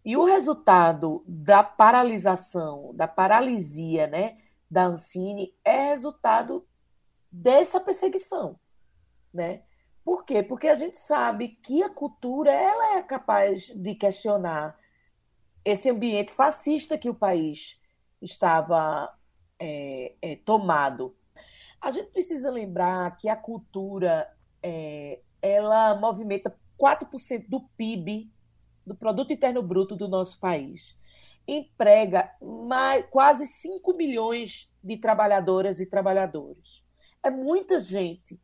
E 0.03 0.17
o 0.17 0.25
resultado 0.25 1.23
da 1.29 1.63
paralisação, 1.63 2.95
da 2.95 3.07
paralisia 3.07 4.07
né, 4.07 4.39
da 4.71 4.87
Ancine, 4.87 5.55
é 5.63 5.91
resultado 5.91 6.67
dessa 7.31 7.79
perseguição. 7.79 8.59
Né? 9.33 9.63
Por 10.03 10.25
quê? 10.25 10.43
Porque 10.43 10.67
a 10.67 10.75
gente 10.75 10.99
sabe 10.99 11.49
que 11.63 11.83
a 11.83 11.91
cultura 11.91 12.51
ela 12.51 12.97
é 12.97 13.03
capaz 13.03 13.67
de 13.67 13.95
questionar 13.95 14.79
esse 15.63 15.91
ambiente 15.91 16.33
fascista 16.33 16.97
que 16.97 17.11
o 17.11 17.15
país 17.15 17.79
estava 18.21 19.15
é, 19.61 20.15
é, 20.23 20.37
tomado. 20.37 21.15
A 21.83 21.91
gente 21.91 22.11
precisa 22.11 22.51
lembrar 22.51 23.15
que 23.19 23.29
a 23.29 23.37
cultura 23.37 24.27
é, 24.63 25.21
ela 25.41 25.95
movimenta 25.95 26.55
4% 26.79 27.47
do 27.49 27.61
PIB, 27.77 28.31
do 28.87 28.95
Produto 28.95 29.33
Interno 29.33 29.63
Bruto 29.63 29.97
do 29.97 30.09
nosso 30.09 30.39
país. 30.39 30.97
Emprega 31.47 32.31
mais, 32.41 33.05
quase 33.11 33.47
5 33.47 33.95
milhões 33.95 34.71
de 34.83 34.97
trabalhadoras 34.97 35.81
e 35.81 35.87
trabalhadores. 35.87 36.85
É 37.23 37.31
muita 37.31 37.79
gente 37.79 38.41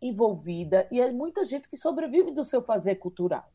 envolvida 0.00 0.86
e 0.90 1.00
é 1.00 1.10
muita 1.10 1.44
gente 1.44 1.68
que 1.68 1.76
sobrevive 1.76 2.30
do 2.30 2.44
seu 2.44 2.62
fazer 2.62 2.96
cultural. 2.96 3.50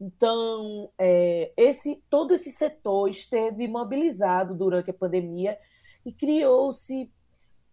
Então, 0.00 0.90
é, 0.98 1.52
esse 1.56 2.02
todo 2.10 2.34
esse 2.34 2.50
setor 2.50 3.08
esteve 3.08 3.68
mobilizado 3.68 4.54
durante 4.54 4.90
a 4.90 4.94
pandemia 4.94 5.56
e 6.04 6.12
criou-se 6.12 7.10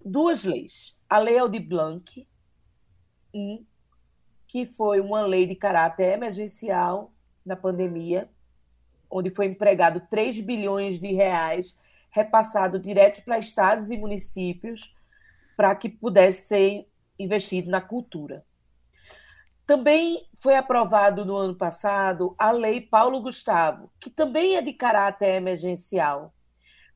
duas 0.04 0.44
leis. 0.44 0.96
A 1.10 1.18
Lei 1.18 1.39
Aldir 1.39 1.68
Blanc, 1.68 2.28
que 4.48 4.65
foi 4.65 5.00
uma 5.00 5.21
lei 5.21 5.45
de 5.45 5.55
caráter 5.55 6.13
emergencial 6.13 7.13
na 7.45 7.55
pandemia, 7.55 8.29
onde 9.09 9.29
foi 9.29 9.45
empregado 9.45 10.01
3 10.09 10.39
bilhões 10.39 11.00
de 11.00 11.13
reais 11.13 11.77
repassado 12.12 12.79
direto 12.79 13.24
para 13.24 13.39
estados 13.39 13.91
e 13.91 13.98
municípios 13.98 14.93
para 15.55 15.75
que 15.75 15.89
pudesse 15.89 16.48
ser 16.48 16.88
investido 17.17 17.69
na 17.69 17.81
cultura. 17.81 18.45
Também 19.65 20.25
foi 20.39 20.55
aprovado 20.55 21.24
no 21.24 21.36
ano 21.36 21.53
passado 21.53 22.33
a 22.39 22.50
Lei 22.50 22.81
Paulo 22.81 23.21
Gustavo, 23.21 23.91
que 24.00 24.09
também 24.09 24.55
é 24.55 24.62
de 24.62 24.74
caráter 24.74 25.36
emergencial. 25.36 26.33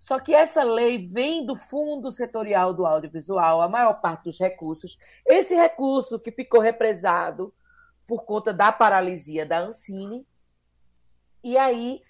Só 0.03 0.19
que 0.19 0.33
essa 0.33 0.63
lei 0.65 1.07
vem 1.07 1.45
do 1.45 1.55
Fundo 1.55 2.11
Setorial 2.11 2.73
do 2.73 2.85
Audiovisual, 2.85 3.61
a 3.61 3.69
maior 3.69 4.01
parte 4.01 4.25
dos 4.25 4.37
recursos. 4.37 4.97
Esse 5.25 5.55
recurso 5.55 6.19
que 6.19 6.29
ficou 6.29 6.59
represado 6.59 7.53
por 8.05 8.25
conta 8.25 8.53
da 8.53 8.69
paralisia 8.69 9.45
da 9.45 9.59
Ancine. 9.59 10.27
E 11.41 11.57
aí, 11.57 12.01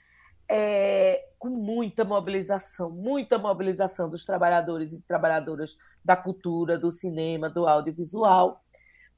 é, 0.50 1.24
com 1.38 1.50
muita 1.50 2.04
mobilização, 2.04 2.90
muita 2.90 3.38
mobilização 3.38 4.10
dos 4.10 4.26
trabalhadores 4.26 4.92
e 4.92 5.00
trabalhadoras 5.02 5.78
da 6.04 6.16
cultura, 6.16 6.80
do 6.80 6.92
cinema, 6.92 7.48
do 7.48 7.68
audiovisual, 7.68 8.64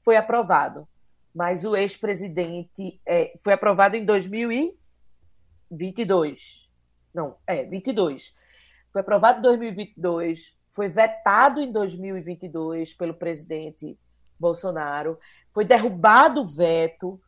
foi 0.00 0.18
aprovado 0.18 0.86
mas 1.34 1.64
o 1.64 1.74
ex-presidente 1.76 3.00
é, 3.06 3.32
foi 3.42 3.54
aprovado 3.54 3.96
em 3.96 4.04
2022. 4.06 6.68
Não, 7.14 7.36
é, 7.46 7.64
22. 7.64 8.34
Foi 8.96 9.02
aprovado 9.02 9.40
em 9.40 9.42
2022, 9.42 10.56
foi 10.70 10.88
vetado 10.88 11.60
em 11.60 11.70
2022 11.70 12.94
pelo 12.94 13.12
presidente 13.12 13.94
Bolsonaro, 14.40 15.18
foi 15.52 15.66
derrubado 15.66 16.40
o 16.40 16.46
veto 16.46 17.20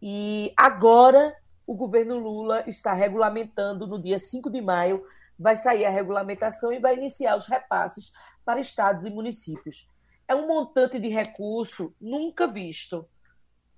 e 0.00 0.54
agora 0.56 1.36
o 1.66 1.74
governo 1.74 2.16
Lula 2.16 2.62
está 2.68 2.92
regulamentando 2.92 3.88
no 3.88 4.00
dia 4.00 4.20
5 4.20 4.48
de 4.50 4.60
maio, 4.60 5.04
vai 5.36 5.56
sair 5.56 5.84
a 5.84 5.90
regulamentação 5.90 6.72
e 6.72 6.78
vai 6.78 6.96
iniciar 6.96 7.36
os 7.36 7.48
repasses 7.48 8.12
para 8.44 8.60
estados 8.60 9.04
e 9.04 9.10
municípios. 9.10 9.88
É 10.28 10.34
um 10.36 10.46
montante 10.46 11.00
de 11.00 11.08
recurso 11.08 11.92
nunca 12.00 12.46
visto 12.46 13.04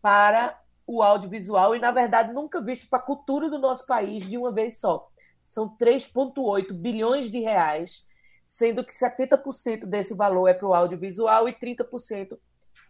para 0.02 0.60
o 0.86 1.02
audiovisual 1.02 1.74
e, 1.74 1.78
na 1.78 1.92
verdade, 1.92 2.30
nunca 2.34 2.60
visto 2.60 2.86
para 2.90 2.98
a 2.98 3.02
cultura 3.02 3.48
do 3.48 3.58
nosso 3.58 3.86
país 3.86 4.28
de 4.28 4.36
uma 4.36 4.52
vez 4.52 4.78
só. 4.78 5.10
São 5.44 5.76
3,8 5.76 6.72
bilhões 6.72 7.30
de 7.30 7.40
reais, 7.40 8.06
sendo 8.46 8.84
que 8.84 8.92
70% 8.92 9.87
desse 9.87 10.14
valor 10.14 10.49
é 10.49 10.54
para 10.54 10.68
o 10.68 10.75
audiovisual 10.75 11.49
e 11.49 11.52
30% 11.52 12.38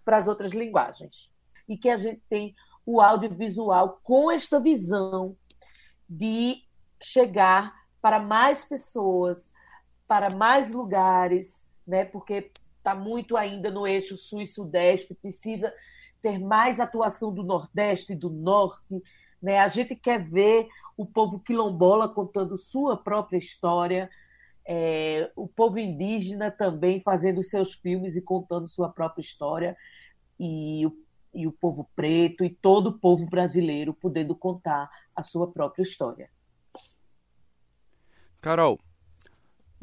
para 0.04 0.16
as 0.16 0.28
outras 0.28 0.52
linguagens. 0.52 1.30
E 1.68 1.76
que 1.76 1.88
a 1.88 1.96
gente 1.96 2.22
tem 2.28 2.54
o 2.84 3.00
audiovisual 3.00 4.00
com 4.02 4.30
esta 4.30 4.58
visão 4.58 5.36
de 6.08 6.62
chegar 7.00 7.72
para 8.00 8.18
mais 8.18 8.64
pessoas, 8.64 9.52
para 10.06 10.30
mais 10.30 10.70
lugares, 10.70 11.70
né? 11.86 12.04
porque 12.04 12.50
está 12.78 12.94
muito 12.94 13.36
ainda 13.36 13.70
no 13.70 13.86
eixo 13.86 14.16
sul 14.16 14.42
e 14.42 14.46
sudeste, 14.46 15.14
precisa 15.14 15.72
ter 16.20 16.38
mais 16.38 16.80
atuação 16.80 17.32
do 17.32 17.42
Nordeste 17.42 18.12
e 18.12 18.16
do 18.16 18.28
Norte. 18.28 19.02
Né? 19.42 19.58
A 19.58 19.68
gente 19.68 19.96
quer 19.96 20.22
ver 20.22 20.68
o 20.96 21.04
povo 21.04 21.40
quilombola 21.40 22.08
contando 22.08 22.56
sua 22.56 22.96
própria 22.96 23.38
história, 23.38 24.08
é, 24.64 25.30
o 25.34 25.48
povo 25.48 25.78
indígena 25.78 26.50
também 26.50 27.00
fazendo 27.00 27.42
seus 27.42 27.74
filmes 27.74 28.14
e 28.14 28.22
contando 28.22 28.68
sua 28.68 28.88
própria 28.88 29.22
história, 29.22 29.76
e 30.38 30.86
o, 30.86 30.96
e 31.34 31.46
o 31.46 31.52
povo 31.52 31.90
preto 31.96 32.44
e 32.44 32.50
todo 32.50 32.88
o 32.88 32.98
povo 32.98 33.26
brasileiro 33.26 33.92
podendo 33.92 34.34
contar 34.34 34.88
a 35.14 35.22
sua 35.22 35.50
própria 35.50 35.82
história. 35.82 36.30
Carol, 38.40 38.78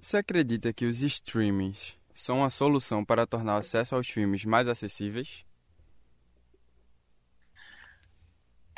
você 0.02 0.17
acredita 0.17 0.74
que 0.74 0.86
os 0.86 1.02
streamings 1.02 1.98
são 2.13 2.43
a 2.43 2.50
solução 2.50 3.04
para 3.04 3.26
tornar 3.26 3.56
o 3.56 3.60
acesso 3.60 3.95
aos 3.95 4.10
filmes 4.10 4.43
mais 4.45 4.67
acessíveis? 4.67 5.45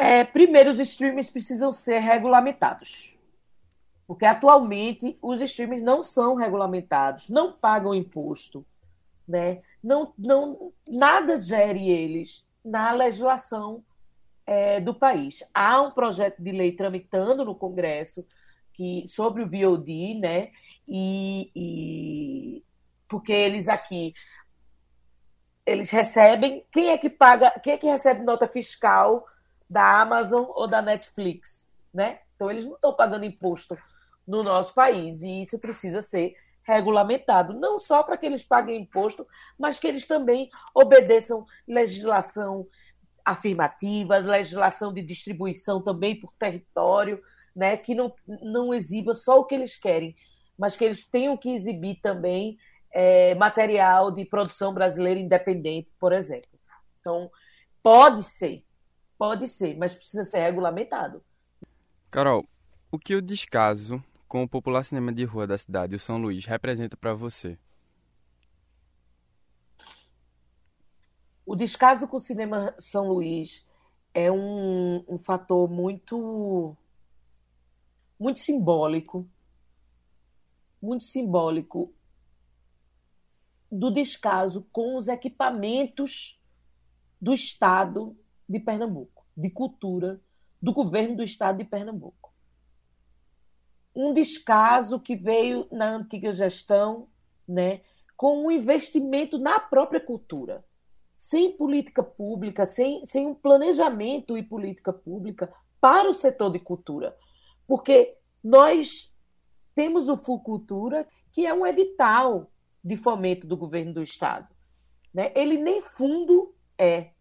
É, 0.01 0.23
primeiro, 0.23 0.71
os 0.71 0.79
streamers 0.79 1.29
precisam 1.29 1.71
ser 1.71 1.99
regulamentados. 1.99 3.15
Porque 4.07 4.25
atualmente 4.25 5.15
os 5.21 5.39
streamers 5.41 5.83
não 5.83 6.01
são 6.01 6.33
regulamentados, 6.33 7.29
não 7.29 7.53
pagam 7.53 7.93
imposto, 7.93 8.65
né? 9.27 9.61
não, 9.83 10.11
não, 10.17 10.73
nada 10.89 11.37
gere 11.37 11.89
eles 11.89 12.43
na 12.65 12.91
legislação 12.91 13.83
é, 14.45 14.79
do 14.79 14.93
país. 14.93 15.43
Há 15.53 15.81
um 15.81 15.91
projeto 15.91 16.41
de 16.41 16.51
lei 16.51 16.71
tramitando 16.71 17.45
no 17.45 17.55
Congresso 17.55 18.25
que, 18.73 19.03
sobre 19.07 19.43
o 19.43 19.47
VOD, 19.47 20.15
né? 20.15 20.49
E, 20.87 21.51
e 21.55 22.63
porque 23.07 23.31
eles 23.31 23.67
aqui 23.67 24.15
eles 25.63 25.91
recebem. 25.91 26.65
Quem 26.71 26.89
é 26.89 26.97
que 26.97 27.09
paga? 27.09 27.51
Quem 27.59 27.73
é 27.73 27.77
que 27.77 27.87
recebe 27.87 28.23
nota 28.23 28.47
fiscal 28.47 29.25
da 29.71 30.01
Amazon 30.01 30.43
ou 30.49 30.67
da 30.67 30.81
Netflix, 30.81 31.73
né? 31.93 32.19
Então 32.35 32.51
eles 32.51 32.65
não 32.65 32.75
estão 32.75 32.93
pagando 32.93 33.23
imposto 33.23 33.77
no 34.27 34.43
nosso 34.43 34.73
país 34.73 35.21
e 35.21 35.39
isso 35.39 35.57
precisa 35.57 36.01
ser 36.01 36.35
regulamentado, 36.61 37.53
não 37.53 37.79
só 37.79 38.03
para 38.03 38.17
que 38.17 38.25
eles 38.25 38.43
paguem 38.43 38.81
imposto, 38.81 39.25
mas 39.57 39.79
que 39.79 39.87
eles 39.87 40.05
também 40.05 40.49
obedeçam 40.75 41.45
legislação 41.65 42.67
afirmativa, 43.23 44.17
legislação 44.17 44.93
de 44.93 45.01
distribuição 45.01 45.81
também 45.81 46.19
por 46.19 46.33
território, 46.33 47.23
né? 47.55 47.77
Que 47.77 47.95
não, 47.95 48.13
não 48.27 48.73
exiba 48.73 49.13
só 49.13 49.39
o 49.39 49.45
que 49.45 49.55
eles 49.55 49.79
querem, 49.79 50.13
mas 50.57 50.75
que 50.75 50.83
eles 50.83 51.07
tenham 51.07 51.37
que 51.37 51.49
exibir 51.49 52.01
também 52.01 52.57
é, 52.91 53.33
material 53.35 54.11
de 54.11 54.25
produção 54.25 54.73
brasileira 54.73 55.17
independente, 55.17 55.93
por 55.97 56.11
exemplo. 56.11 56.59
Então, 56.99 57.31
pode 57.81 58.23
ser, 58.23 58.65
Pode 59.21 59.47
ser, 59.47 59.77
mas 59.77 59.93
precisa 59.93 60.23
ser 60.23 60.39
regulamentado. 60.39 61.23
Carol, 62.09 62.43
o 62.91 62.97
que 62.97 63.13
o 63.13 63.21
descaso 63.21 64.03
com 64.27 64.41
o 64.41 64.49
popular 64.49 64.83
cinema 64.83 65.13
de 65.13 65.23
rua 65.25 65.45
da 65.45 65.55
cidade, 65.59 65.95
o 65.95 65.99
São 65.99 66.17
Luís, 66.17 66.43
representa 66.45 66.97
para 66.97 67.13
você? 67.13 67.55
O 71.45 71.55
descaso 71.55 72.07
com 72.07 72.17
o 72.17 72.19
cinema 72.19 72.73
São 72.79 73.09
Luís 73.09 73.63
é 74.11 74.31
um, 74.31 75.05
um 75.07 75.19
fator 75.19 75.69
muito 75.69 76.75
muito 78.19 78.39
simbólico, 78.39 79.29
muito 80.81 81.03
simbólico 81.03 81.93
do 83.71 83.91
descaso 83.91 84.65
com 84.71 84.97
os 84.97 85.07
equipamentos 85.07 86.41
do 87.21 87.35
Estado 87.35 88.17
de 88.51 88.59
Pernambuco, 88.59 89.25
de 89.35 89.49
cultura 89.49 90.19
do 90.61 90.73
governo 90.73 91.17
do 91.17 91.23
estado 91.23 91.57
de 91.57 91.63
Pernambuco. 91.63 92.33
Um 93.95 94.13
descaso 94.13 94.99
que 94.99 95.15
veio 95.15 95.67
na 95.71 95.89
antiga 95.89 96.31
gestão, 96.31 97.07
né, 97.47 97.81
com 98.15 98.45
um 98.45 98.51
investimento 98.51 99.37
na 99.39 99.59
própria 99.59 99.99
cultura, 99.99 100.63
sem 101.13 101.55
política 101.57 102.03
pública, 102.03 102.65
sem, 102.65 103.03
sem 103.05 103.25
um 103.25 103.33
planejamento 103.33 104.37
e 104.37 104.43
política 104.43 104.93
pública 104.93 105.51
para 105.79 106.09
o 106.09 106.13
setor 106.13 106.51
de 106.51 106.59
cultura. 106.59 107.17
Porque 107.67 108.15
nós 108.43 109.13
temos 109.73 110.07
o 110.07 110.17
Fulcultura, 110.17 111.07
que 111.31 111.45
é 111.45 111.53
um 111.53 111.65
edital 111.65 112.51
de 112.83 112.95
fomento 112.95 113.47
do 113.47 113.57
governo 113.57 113.93
do 113.93 114.03
Estado. 114.03 114.47
Né? 115.13 115.31
Ele 115.35 115.57
nem 115.57 115.81
fundo 115.81 116.53
é 116.77 117.11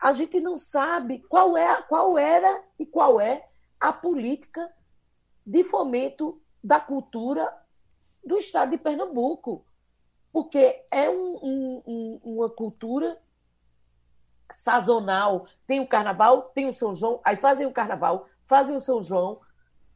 a 0.00 0.12
gente 0.12 0.40
não 0.40 0.56
sabe 0.56 1.20
qual, 1.28 1.56
é, 1.56 1.82
qual 1.82 2.16
era 2.16 2.62
e 2.78 2.86
qual 2.86 3.20
é 3.20 3.46
a 3.78 3.92
política 3.92 4.72
de 5.46 5.62
fomento 5.62 6.40
da 6.62 6.80
cultura 6.80 7.52
do 8.24 8.36
estado 8.38 8.70
de 8.70 8.78
Pernambuco. 8.78 9.64
Porque 10.32 10.84
é 10.90 11.10
um, 11.10 11.36
um, 11.42 11.82
um, 11.86 12.20
uma 12.22 12.48
cultura 12.48 13.20
sazonal. 14.50 15.46
Tem 15.66 15.80
o 15.80 15.88
carnaval, 15.88 16.50
tem 16.54 16.68
o 16.68 16.74
São 16.74 16.94
João, 16.94 17.20
aí 17.24 17.36
fazem 17.36 17.66
o 17.66 17.72
carnaval, 17.72 18.26
fazem 18.46 18.76
o 18.76 18.80
São 18.80 19.02
João, 19.02 19.40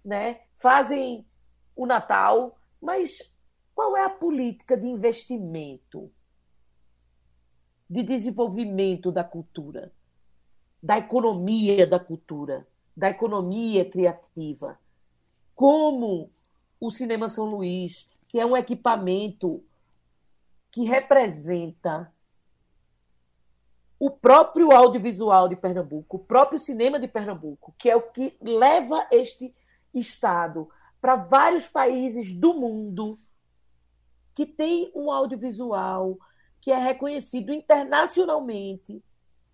né? 0.05 0.41
fazem 0.57 1.27
o 1.75 1.87
Natal, 1.87 2.57
mas 2.81 3.33
qual 3.75 3.97
é 3.97 4.05
a 4.05 4.11
política 4.11 4.77
de 4.77 4.87
investimento 4.87 6.13
de 7.95 8.03
desenvolvimento 8.03 9.13
da 9.13 9.23
cultura, 9.23 9.93
da 10.83 10.99
economia 10.99 11.87
da 11.87 12.01
cultura, 12.01 12.67
da 12.97 13.09
economia 13.09 13.89
criativa. 13.89 14.77
Como 15.55 16.29
o 16.81 16.91
Cinema 16.91 17.29
São 17.29 17.45
Luís, 17.45 18.11
que 18.27 18.41
é 18.41 18.45
um 18.45 18.57
equipamento 18.57 19.63
que 20.73 20.83
representa 20.83 22.13
o 23.97 24.11
próprio 24.11 24.73
audiovisual 24.73 25.49
de 25.49 25.55
Pernambuco, 25.55 26.17
o 26.17 26.25
próprio 26.25 26.59
cinema 26.59 26.99
de 26.99 27.07
Pernambuco, 27.07 27.77
que 27.79 27.89
é 27.89 27.95
o 27.95 28.11
que 28.11 28.37
leva 28.41 29.07
este 29.13 29.55
Estado 29.95 30.69
para 31.01 31.15
vários 31.15 31.69
países 31.69 32.35
do 32.35 32.55
mundo 32.55 33.17
que 34.35 34.45
tem 34.45 34.91
um 34.97 35.13
audiovisual 35.13 36.19
que 36.65 36.73
é 36.73 36.79
reconhecido 36.79 37.53
internacionalmente 37.53 39.05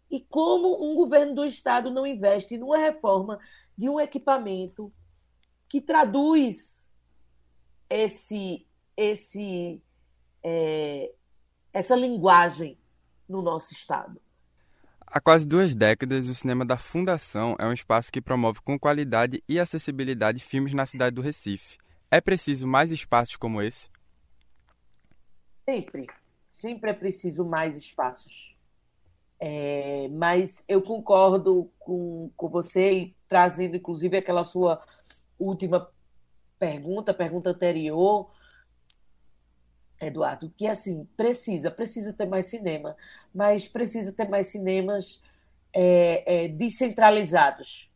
e 0.09 0.21
como 0.21 0.89
um 0.89 0.95
governo 0.95 1.35
do 1.35 1.45
Estado 1.45 1.91
não 1.91 2.07
investe 2.07 2.57
numa 2.57 2.79
reforma 2.79 3.37
de 3.77 3.89
um 3.89 3.99
equipamento 3.99 4.93
que 5.69 5.81
traduz 5.81 6.89
esse, 7.89 8.65
esse, 8.97 9.83
é, 10.41 11.13
essa 11.73 11.97
linguagem 11.97 12.79
no 13.29 13.43
nosso 13.43 13.73
Estado. 13.73 14.23
Há 15.05 15.21
quase 15.21 15.45
duas 15.45 15.75
décadas, 15.75 16.29
o 16.29 16.35
cinema 16.37 16.65
da 16.65 16.79
Fundação 16.79 17.57
é 17.59 17.67
um 17.67 17.73
espaço 17.73 18.13
que 18.13 18.23
promove 18.23 18.61
com 18.61 18.79
qualidade 18.79 19.43
e 19.49 19.59
acessibilidade 19.59 20.39
filmes 20.39 20.73
na 20.73 20.87
cidade 20.87 21.17
do 21.17 21.23
Recife. 21.23 21.77
É 22.09 22.21
preciso 22.21 22.69
mais 22.69 22.93
espaços 22.93 23.35
como 23.35 23.61
esse? 23.61 23.91
Sempre. 25.69 26.07
Sempre 26.61 26.91
é 26.91 26.93
preciso 26.93 27.43
mais 27.43 27.75
espaços. 27.75 28.55
É, 29.41 30.09
mas 30.09 30.63
eu 30.69 30.83
concordo 30.83 31.73
com, 31.79 32.31
com 32.37 32.49
você, 32.51 32.93
e 32.93 33.17
trazendo 33.27 33.77
inclusive 33.77 34.19
aquela 34.19 34.45
sua 34.45 34.79
última 35.39 35.91
pergunta, 36.59 37.15
pergunta 37.15 37.49
anterior, 37.49 38.31
Eduardo, 39.99 40.53
que 40.55 40.67
assim, 40.67 41.09
precisa, 41.17 41.71
precisa 41.71 42.13
ter 42.13 42.27
mais 42.27 42.45
cinema, 42.47 42.95
mas 43.35 43.67
precisa 43.67 44.13
ter 44.13 44.29
mais 44.29 44.49
cinemas 44.49 45.23
é, 45.73 46.45
é, 46.45 46.49
descentralizados 46.49 47.91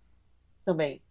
também, 0.65 1.03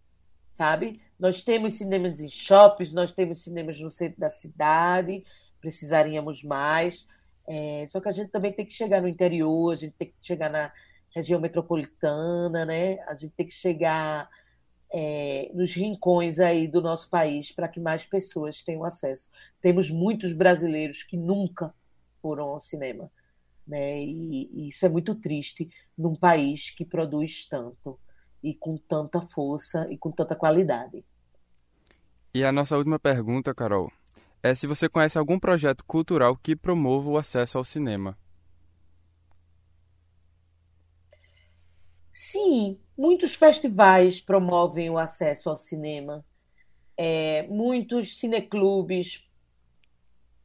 sabe? 0.49 0.99
Nós 1.19 1.43
temos 1.43 1.75
cinemas 1.75 2.19
em 2.19 2.29
shoppings, 2.29 2.91
nós 2.91 3.11
temos 3.11 3.43
cinemas 3.43 3.79
no 3.79 3.91
centro 3.91 4.19
da 4.19 4.31
cidade, 4.31 5.23
precisaríamos 5.61 6.43
mais, 6.43 7.07
é, 7.47 7.86
só 7.88 7.99
que 7.99 8.10
a 8.10 8.12
gente 8.12 8.32
também 8.32 8.53
tem 8.53 8.65
que 8.65 8.73
chegar 8.73 9.01
no 9.01 9.08
interior, 9.08 9.73
a 9.73 9.75
gente 9.75 9.93
tem 9.93 10.08
que 10.08 10.15
chegar 10.21 10.49
na 10.49 10.71
região 11.13 11.39
metropolitana, 11.39 12.65
né? 12.65 12.99
A 13.01 13.15
gente 13.15 13.34
tem 13.36 13.45
que 13.45 13.53
chegar 13.53 14.29
é, 14.91 15.51
nos 15.53 15.73
rincões 15.73 16.39
aí 16.39 16.67
do 16.67 16.82
nosso 16.82 17.10
país 17.10 17.51
para 17.51 17.67
que 17.67 17.79
mais 17.79 18.06
pessoas 18.06 18.62
tenham 18.62 18.84
acesso. 18.84 19.29
Temos 19.62 19.89
muitos 19.89 20.34
brasileiros 20.34 21.03
que 21.03 21.17
nunca 21.17 21.73
foram 22.21 22.45
ao 22.45 22.60
cinema, 22.60 23.12
né? 23.67 24.01
E, 24.01 24.49
e 24.53 24.69
isso 24.69 24.86
é 24.86 24.89
muito 24.89 25.13
triste 25.15 25.69
num 25.97 26.15
país 26.15 26.69
que 26.69 26.86
produz 26.86 27.47
tanto 27.47 27.99
e 28.41 28.53
com 28.53 28.77
tanta 28.77 29.21
força 29.21 29.88
e 29.89 29.97
com 29.97 30.12
tanta 30.12 30.36
qualidade. 30.36 31.03
E 32.36 32.43
a 32.43 32.51
nossa 32.51 32.77
última 32.77 32.99
pergunta, 32.99 33.53
Carol, 33.53 33.91
é 34.43 34.53
se 34.53 34.67
você 34.67 34.89
conhece 34.89 35.17
algum 35.17 35.39
projeto 35.39 35.86
cultural 35.86 36.36
que 36.36 36.53
promova 36.53 37.10
o 37.10 37.17
acesso 37.17 37.58
ao 37.58 37.63
cinema. 37.63 38.17
Sim, 42.12 42.77
muitos 42.97 43.34
festivais 43.36 44.19
promovem 44.19 44.89
o 44.89 44.97
acesso 44.97 45.49
ao 45.49 45.58
cinema. 45.58 46.25
É, 46.97 47.47
muitos 47.47 48.19
cineclubes 48.19 49.27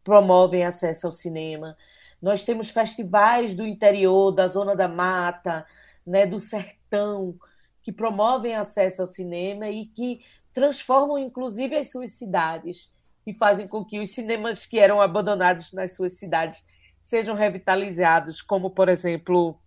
promovem 0.04 0.64
acesso 0.64 1.06
ao 1.06 1.12
cinema. 1.12 1.76
Nós 2.22 2.44
temos 2.44 2.70
festivais 2.70 3.56
do 3.56 3.66
interior, 3.66 4.30
da 4.30 4.46
zona 4.46 4.76
da 4.76 4.88
mata, 4.88 5.66
né, 6.06 6.24
do 6.24 6.38
sertão, 6.38 7.38
que 7.82 7.92
promovem 7.92 8.54
acesso 8.54 9.02
ao 9.02 9.08
cinema 9.08 9.68
e 9.68 9.86
que 9.86 10.24
transformam, 10.52 11.18
inclusive, 11.18 11.76
as 11.76 11.90
suas 11.90 12.12
cidades 12.12 12.90
e 13.28 13.34
fazem 13.34 13.68
com 13.68 13.84
que 13.84 14.00
os 14.00 14.08
cinemas 14.12 14.64
que 14.64 14.78
eram 14.78 15.02
abandonados 15.02 15.70
nas 15.74 15.94
suas 15.94 16.14
cidades 16.14 16.64
sejam 17.02 17.34
revitalizados, 17.34 18.40
como, 18.40 18.70
por 18.70 18.88
exemplo, 18.88 19.60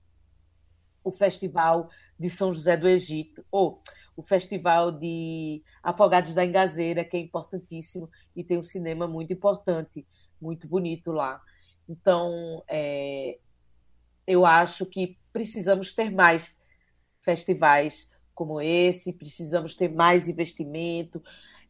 o 1.03 1.11
Festival 1.11 1.87
de 2.17 2.27
São 2.27 2.51
José 2.51 2.75
do 2.75 2.89
Egito, 2.89 3.45
ou 3.51 3.77
o 4.17 4.23
Festival 4.23 4.91
de 4.91 5.61
Afogados 5.83 6.33
da 6.33 6.43
Engazeira, 6.43 7.05
que 7.05 7.15
é 7.15 7.19
importantíssimo 7.19 8.09
e 8.35 8.43
tem 8.43 8.57
um 8.57 8.63
cinema 8.63 9.07
muito 9.07 9.31
importante, 9.31 10.07
muito 10.41 10.67
bonito 10.67 11.11
lá. 11.11 11.39
Então, 11.87 12.63
é, 12.67 13.37
eu 14.25 14.43
acho 14.43 14.87
que 14.87 15.19
precisamos 15.31 15.93
ter 15.93 16.09
mais 16.09 16.57
festivais 17.19 18.09
como 18.33 18.59
esse, 18.59 19.13
precisamos 19.13 19.75
ter 19.75 19.93
mais 19.93 20.27
investimento, 20.27 21.21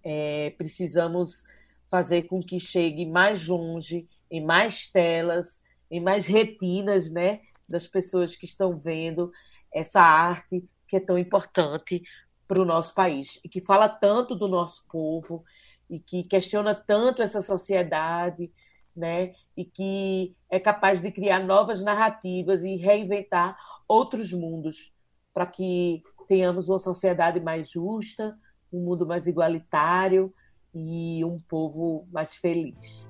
é, 0.01 0.51
precisamos 0.51 1.43
fazer 1.91 2.23
com 2.23 2.41
que 2.41 2.59
chegue 2.59 3.05
mais 3.05 3.47
longe, 3.47 4.07
em 4.31 4.43
mais 4.43 4.89
telas, 4.89 5.63
em 5.91 6.01
mais 6.01 6.25
retinas, 6.25 7.11
né? 7.11 7.41
das 7.71 7.87
pessoas 7.87 8.35
que 8.35 8.45
estão 8.45 8.77
vendo 8.77 9.31
essa 9.73 10.01
arte 10.01 10.63
que 10.87 10.97
é 10.97 10.99
tão 10.99 11.17
importante 11.17 12.03
para 12.47 12.61
o 12.61 12.65
nosso 12.65 12.93
país 12.93 13.39
e 13.43 13.49
que 13.49 13.61
fala 13.61 13.87
tanto 13.87 14.35
do 14.35 14.47
nosso 14.47 14.85
povo 14.89 15.43
e 15.89 15.97
que 15.99 16.23
questiona 16.23 16.75
tanto 16.75 17.21
essa 17.21 17.41
sociedade, 17.41 18.51
né? 18.95 19.33
E 19.55 19.63
que 19.63 20.35
é 20.49 20.59
capaz 20.59 21.01
de 21.01 21.11
criar 21.11 21.39
novas 21.39 21.81
narrativas 21.81 22.63
e 22.63 22.75
reinventar 22.75 23.57
outros 23.87 24.33
mundos 24.33 24.91
para 25.33 25.45
que 25.45 26.03
tenhamos 26.27 26.67
uma 26.67 26.79
sociedade 26.79 27.39
mais 27.39 27.69
justa, 27.69 28.37
um 28.71 28.83
mundo 28.83 29.05
mais 29.05 29.27
igualitário 29.27 30.33
e 30.73 31.23
um 31.25 31.39
povo 31.39 32.07
mais 32.11 32.33
feliz. 32.35 33.05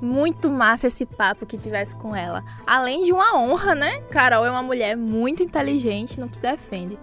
Muito 0.00 0.50
massa 0.50 0.88
esse 0.88 1.06
papo 1.06 1.46
que 1.46 1.56
tivesse 1.56 1.96
com 1.96 2.14
ela. 2.14 2.44
Além 2.66 3.02
de 3.04 3.12
uma 3.12 3.38
honra, 3.38 3.74
né? 3.74 4.00
Carol 4.10 4.44
é 4.44 4.50
uma 4.50 4.62
mulher 4.62 4.96
muito 4.96 5.42
inteligente 5.42 6.20
no 6.20 6.28
que 6.28 6.38
defende. 6.38 6.98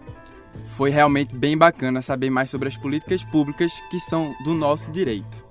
Foi 0.65 0.89
realmente 0.89 1.35
bem 1.35 1.57
bacana 1.57 2.01
saber 2.01 2.29
mais 2.29 2.49
sobre 2.49 2.67
as 2.69 2.77
políticas 2.77 3.23
públicas 3.23 3.81
que 3.89 3.99
são 3.99 4.35
do 4.43 4.53
nosso 4.53 4.91
direito. 4.91 5.42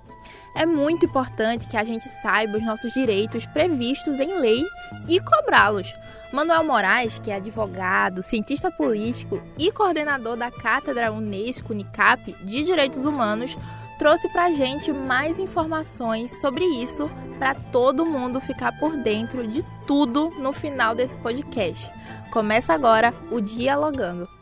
É 0.55 0.67
muito 0.67 1.07
importante 1.07 1.67
que 1.67 1.77
a 1.77 1.85
gente 1.85 2.09
saiba 2.09 2.59
os 2.59 2.65
nossos 2.65 2.93
direitos 2.93 3.47
previstos 3.47 4.21
em 4.21 4.39
lei 4.39 4.63
e 5.09 5.19
cobrá-los. 5.21 5.95
Manuel 6.33 6.65
Moraes, 6.65 7.19
que 7.19 7.31
é 7.31 7.37
advogado, 7.37 8.23
cientista 8.23 8.71
político 8.71 9.43
e 9.59 9.71
coordenador 9.71 10.37
da 10.37 10.51
Cátedra 10.51 11.13
Unesco 11.13 11.73
Unicap 11.73 12.33
de 12.45 12.65
Direitos 12.65 13.05
Humanos, 13.05 13.57
trouxe 13.99 14.29
pra 14.31 14.51
gente 14.51 14.93
mais 14.93 15.39
informações 15.39 16.41
sobre 16.41 16.65
isso 16.65 17.11
para 17.39 17.55
todo 17.55 18.07
mundo 18.07 18.41
ficar 18.41 18.73
por 18.79 18.97
dentro 18.97 19.47
de 19.47 19.65
tudo 19.87 20.31
no 20.39 20.53
final 20.53 20.95
desse 20.95 21.19
podcast. 21.19 21.91
Começa 22.31 22.73
agora 22.73 23.15
o 23.31 23.41
Dialogando. 23.41 24.42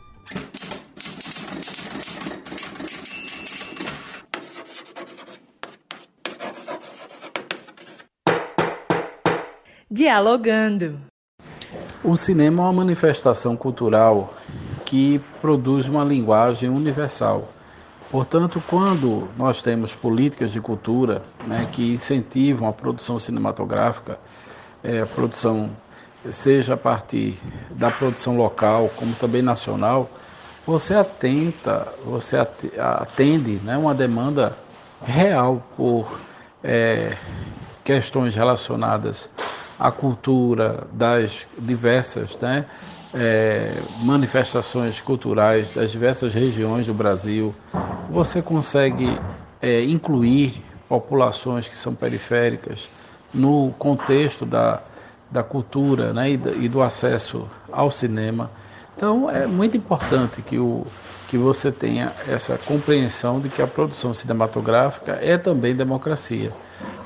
Dialogando. 10.01 10.97
O 12.03 12.15
cinema 12.15 12.63
é 12.63 12.65
uma 12.65 12.73
manifestação 12.73 13.55
cultural 13.55 14.33
que 14.83 15.21
produz 15.39 15.87
uma 15.87 16.03
linguagem 16.03 16.71
universal 16.71 17.47
Portanto, 18.11 18.61
quando 18.67 19.29
nós 19.37 19.61
temos 19.61 19.93
políticas 19.93 20.51
de 20.51 20.59
cultura 20.59 21.21
né, 21.47 21.65
que 21.71 21.93
incentivam 21.93 22.67
a 22.67 22.73
produção 22.73 23.17
cinematográfica, 23.19 24.19
é, 24.83 25.05
produção 25.05 25.69
seja 26.29 26.73
a 26.73 26.77
partir 26.77 27.37
da 27.69 27.89
produção 27.89 28.35
local 28.35 28.89
como 28.97 29.13
também 29.13 29.41
nacional, 29.41 30.09
você 30.65 30.95
atenta, 30.95 31.87
você 32.03 32.35
atende 32.37 33.61
né, 33.63 33.77
uma 33.77 33.93
demanda 33.93 34.57
real 35.01 35.63
por 35.77 36.19
é, 36.63 37.15
questões 37.83 38.35
relacionadas 38.35 39.29
à 39.81 39.91
cultura 39.91 40.87
das 40.93 41.47
diversas 41.57 42.37
né, 42.37 42.65
é, 43.15 43.73
manifestações 44.03 45.01
culturais 45.01 45.71
das 45.71 45.91
diversas 45.91 46.35
regiões 46.35 46.85
do 46.85 46.93
Brasil, 46.93 47.53
você 48.11 48.43
consegue 48.43 49.17
é, 49.59 49.83
incluir 49.83 50.63
populações 50.87 51.67
que 51.67 51.75
são 51.75 51.95
periféricas 51.95 52.91
no 53.33 53.71
contexto 53.79 54.45
da, 54.45 54.81
da 55.31 55.41
cultura 55.41 56.13
né, 56.13 56.29
e 56.29 56.69
do 56.69 56.81
acesso 56.83 57.47
ao 57.71 57.89
cinema. 57.89 58.51
Então 58.95 59.27
é 59.31 59.47
muito 59.47 59.75
importante 59.75 60.43
que, 60.43 60.59
o, 60.59 60.85
que 61.31 61.37
você 61.37 61.71
tenha 61.71 62.13
essa 62.27 62.57
compreensão 62.57 63.39
de 63.39 63.47
que 63.47 63.61
a 63.61 63.67
produção 63.67 64.13
cinematográfica 64.13 65.13
é 65.21 65.37
também 65.37 65.73
democracia, 65.73 66.51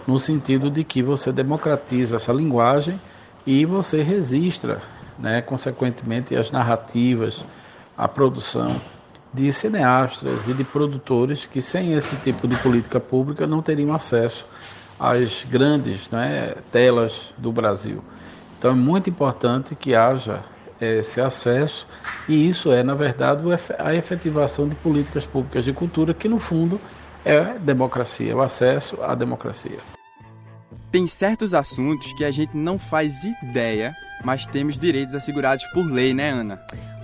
no 0.08 0.18
sentido 0.18 0.72
de 0.72 0.84
que 0.84 1.04
você 1.04 1.32
democratiza 1.32 2.16
essa 2.16 2.34
linguagem 2.34 3.00
e 3.46 3.66
você 3.66 4.02
registra, 4.02 4.82
né, 5.20 5.44
consequentemente, 5.44 6.36
as 6.36 6.50
narrativas, 6.50 7.46
a 7.96 8.08
produção 8.08 8.82
de 9.32 9.54
cineastas 9.54 10.48
e 10.48 10.56
de 10.56 10.64
produtores 10.64 11.46
que, 11.46 11.62
sem 11.62 11.94
esse 11.94 12.16
tipo 12.16 12.48
de 12.48 12.56
política 12.56 13.00
pública, 13.00 13.46
não 13.46 13.62
teriam 13.62 13.94
acesso 13.94 14.48
às 15.00 15.44
grandes 15.44 16.10
né, 16.10 16.56
telas 16.72 17.32
do 17.38 17.52
Brasil. 17.52 18.04
Então, 18.58 18.72
é 18.72 18.74
muito 18.74 19.08
importante 19.08 19.76
que 19.76 19.94
haja 19.94 20.44
esse 20.80 21.22
acesso, 21.22 21.88
e 22.28 22.50
isso 22.50 22.72
é, 22.72 22.84
na 22.84 22.94
verdade, 22.94 23.44
a 23.80 23.94
efetivação 23.96 24.68
de 24.68 24.76
políticas 24.76 25.26
públicas 25.26 25.64
de 25.64 25.74
cultura, 25.74 26.14
que 26.14 26.28
no 26.28 26.40
fundo 26.40 26.80
é 27.24 27.58
democracia, 27.60 28.36
o 28.36 28.42
acesso 28.42 29.02
à 29.02 29.16
democracia. 29.16 29.80
Tem 30.92 31.08
certos 31.08 31.54
assuntos 31.54 32.14
que 32.14 32.24
a 32.24 32.32
gente 32.32 32.56
não 32.56 32.78
faz 32.78 33.24
ideia, 33.24 33.96
mas 34.24 34.46
temos 34.46 34.78
direitos 34.78 35.16
assegurados 35.16 35.66
por 35.68 35.86
lei, 35.86 36.14
né, 36.14 36.30
Ana? 36.30 36.62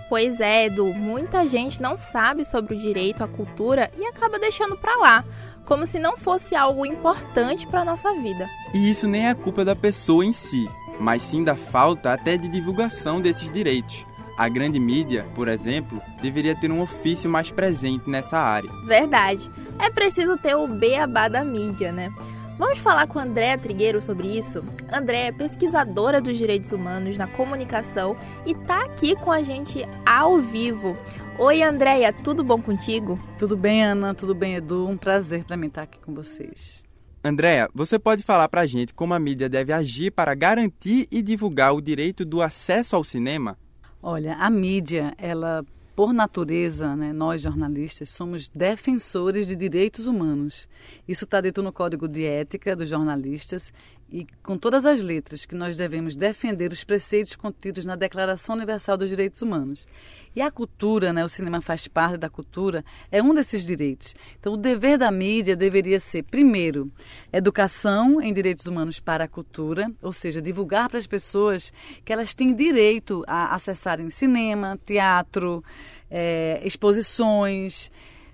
Pois 0.09 0.41
é, 0.41 0.65
Edu, 0.65 0.93
muita 0.93 1.47
gente 1.47 1.81
não 1.81 1.95
sabe 1.95 2.43
sobre 2.43 2.75
o 2.75 2.77
direito 2.77 3.23
à 3.23 3.27
cultura 3.27 3.89
e 3.97 4.05
acaba 4.05 4.37
deixando 4.37 4.77
para 4.77 4.95
lá, 4.97 5.25
como 5.65 5.85
se 5.85 5.99
não 5.99 6.17
fosse 6.17 6.53
algo 6.53 6.85
importante 6.85 7.65
para 7.65 7.85
nossa 7.85 8.13
vida. 8.15 8.45
E 8.73 8.91
isso 8.91 9.07
nem 9.07 9.29
é 9.29 9.33
culpa 9.33 9.63
da 9.63 9.75
pessoa 9.75 10.25
em 10.25 10.33
si, 10.33 10.69
mas 11.01 11.23
sim 11.23 11.43
da 11.43 11.55
falta 11.55 12.13
até 12.13 12.37
de 12.37 12.47
divulgação 12.47 13.19
desses 13.19 13.49
direitos. 13.49 14.05
A 14.37 14.47
grande 14.47 14.79
mídia, 14.79 15.25
por 15.35 15.47
exemplo, 15.47 16.01
deveria 16.21 16.55
ter 16.55 16.71
um 16.71 16.81
ofício 16.81 17.29
mais 17.29 17.51
presente 17.51 18.09
nessa 18.09 18.37
área. 18.37 18.71
Verdade. 18.85 19.49
É 19.79 19.89
preciso 19.89 20.37
ter 20.37 20.55
o 20.55 20.67
beabá 20.67 21.27
da 21.27 21.43
mídia, 21.43 21.91
né? 21.91 22.13
Vamos 22.57 22.77
falar 22.77 23.07
com 23.07 23.17
Andréa 23.17 23.57
Trigueiro 23.57 24.01
sobre 24.01 24.37
isso? 24.37 24.63
Andréa 24.93 25.29
é 25.29 25.31
pesquisadora 25.31 26.21
dos 26.21 26.37
direitos 26.37 26.71
humanos 26.71 27.17
na 27.17 27.25
comunicação 27.25 28.15
e 28.45 28.51
está 28.51 28.83
aqui 28.83 29.15
com 29.15 29.31
a 29.31 29.41
gente 29.41 29.83
ao 30.05 30.37
vivo. 30.37 30.95
Oi, 31.39 31.63
Andréia, 31.63 32.13
tudo 32.13 32.43
bom 32.43 32.61
contigo? 32.61 33.19
Tudo 33.39 33.57
bem, 33.57 33.83
Ana, 33.83 34.13
tudo 34.13 34.35
bem, 34.35 34.55
Edu. 34.55 34.87
Um 34.87 34.97
prazer 34.97 35.43
para 35.43 35.57
mim 35.57 35.67
estar 35.67 35.83
aqui 35.83 35.97
com 35.99 36.13
vocês. 36.13 36.83
Andréa, 37.23 37.69
você 37.73 37.99
pode 37.99 38.23
falar 38.23 38.49
para 38.49 38.61
a 38.61 38.65
gente 38.65 38.95
como 38.95 39.13
a 39.13 39.19
mídia 39.19 39.47
deve 39.47 39.71
agir 39.71 40.11
para 40.11 40.33
garantir 40.33 41.07
e 41.11 41.21
divulgar 41.21 41.73
o 41.73 41.81
direito 41.81 42.25
do 42.25 42.41
acesso 42.41 42.95
ao 42.95 43.03
cinema? 43.03 43.57
Olha, 44.01 44.35
a 44.35 44.49
mídia, 44.49 45.13
ela 45.19 45.63
por 45.95 46.13
natureza, 46.13 46.95
né, 46.95 47.13
nós 47.13 47.41
jornalistas 47.41 48.09
somos 48.09 48.47
defensores 48.47 49.45
de 49.45 49.55
direitos 49.55 50.07
humanos. 50.07 50.67
Isso 51.07 51.25
está 51.25 51.39
dito 51.39 51.61
no 51.61 51.71
Código 51.71 52.07
de 52.07 52.25
Ética 52.25 52.75
dos 52.75 52.89
Jornalistas 52.89 53.71
e 54.11 54.27
com 54.43 54.57
todas 54.57 54.85
as 54.85 55.01
letras 55.01 55.45
que 55.45 55.55
nós 55.55 55.77
devemos 55.77 56.17
defender 56.17 56.71
os 56.71 56.83
preceitos 56.83 57.35
contidos 57.35 57.85
na 57.85 57.95
Declaração 57.95 58.55
Universal 58.55 58.97
dos 58.97 59.07
Direitos 59.07 59.41
Humanos. 59.41 59.87
E 60.35 60.41
a 60.41 60.51
cultura, 60.51 61.13
né, 61.13 61.23
o 61.23 61.29
cinema 61.29 61.61
faz 61.61 61.87
parte 61.87 62.17
da 62.17 62.29
cultura, 62.29 62.83
é 63.09 63.23
um 63.23 63.33
desses 63.33 63.65
direitos. 63.65 64.13
Então, 64.37 64.53
o 64.53 64.57
dever 64.57 64.97
da 64.97 65.09
mídia 65.09 65.55
deveria 65.55 65.99
ser, 65.99 66.23
primeiro, 66.23 66.91
educação 67.31 68.21
em 68.21 68.33
direitos 68.33 68.65
humanos 68.65 68.99
para 68.99 69.23
a 69.23 69.27
cultura, 69.29 69.89
ou 70.01 70.11
seja, 70.11 70.41
divulgar 70.41 70.89
para 70.89 70.99
as 70.99 71.07
pessoas 71.07 71.71
que 72.03 72.11
elas 72.11 72.35
têm 72.35 72.53
direito 72.53 73.23
a 73.27 73.55
acessarem 73.55 74.09
cinema, 74.09 74.77
teatro, 74.85 75.63
é, 76.09 76.61
exposições, 76.65 77.89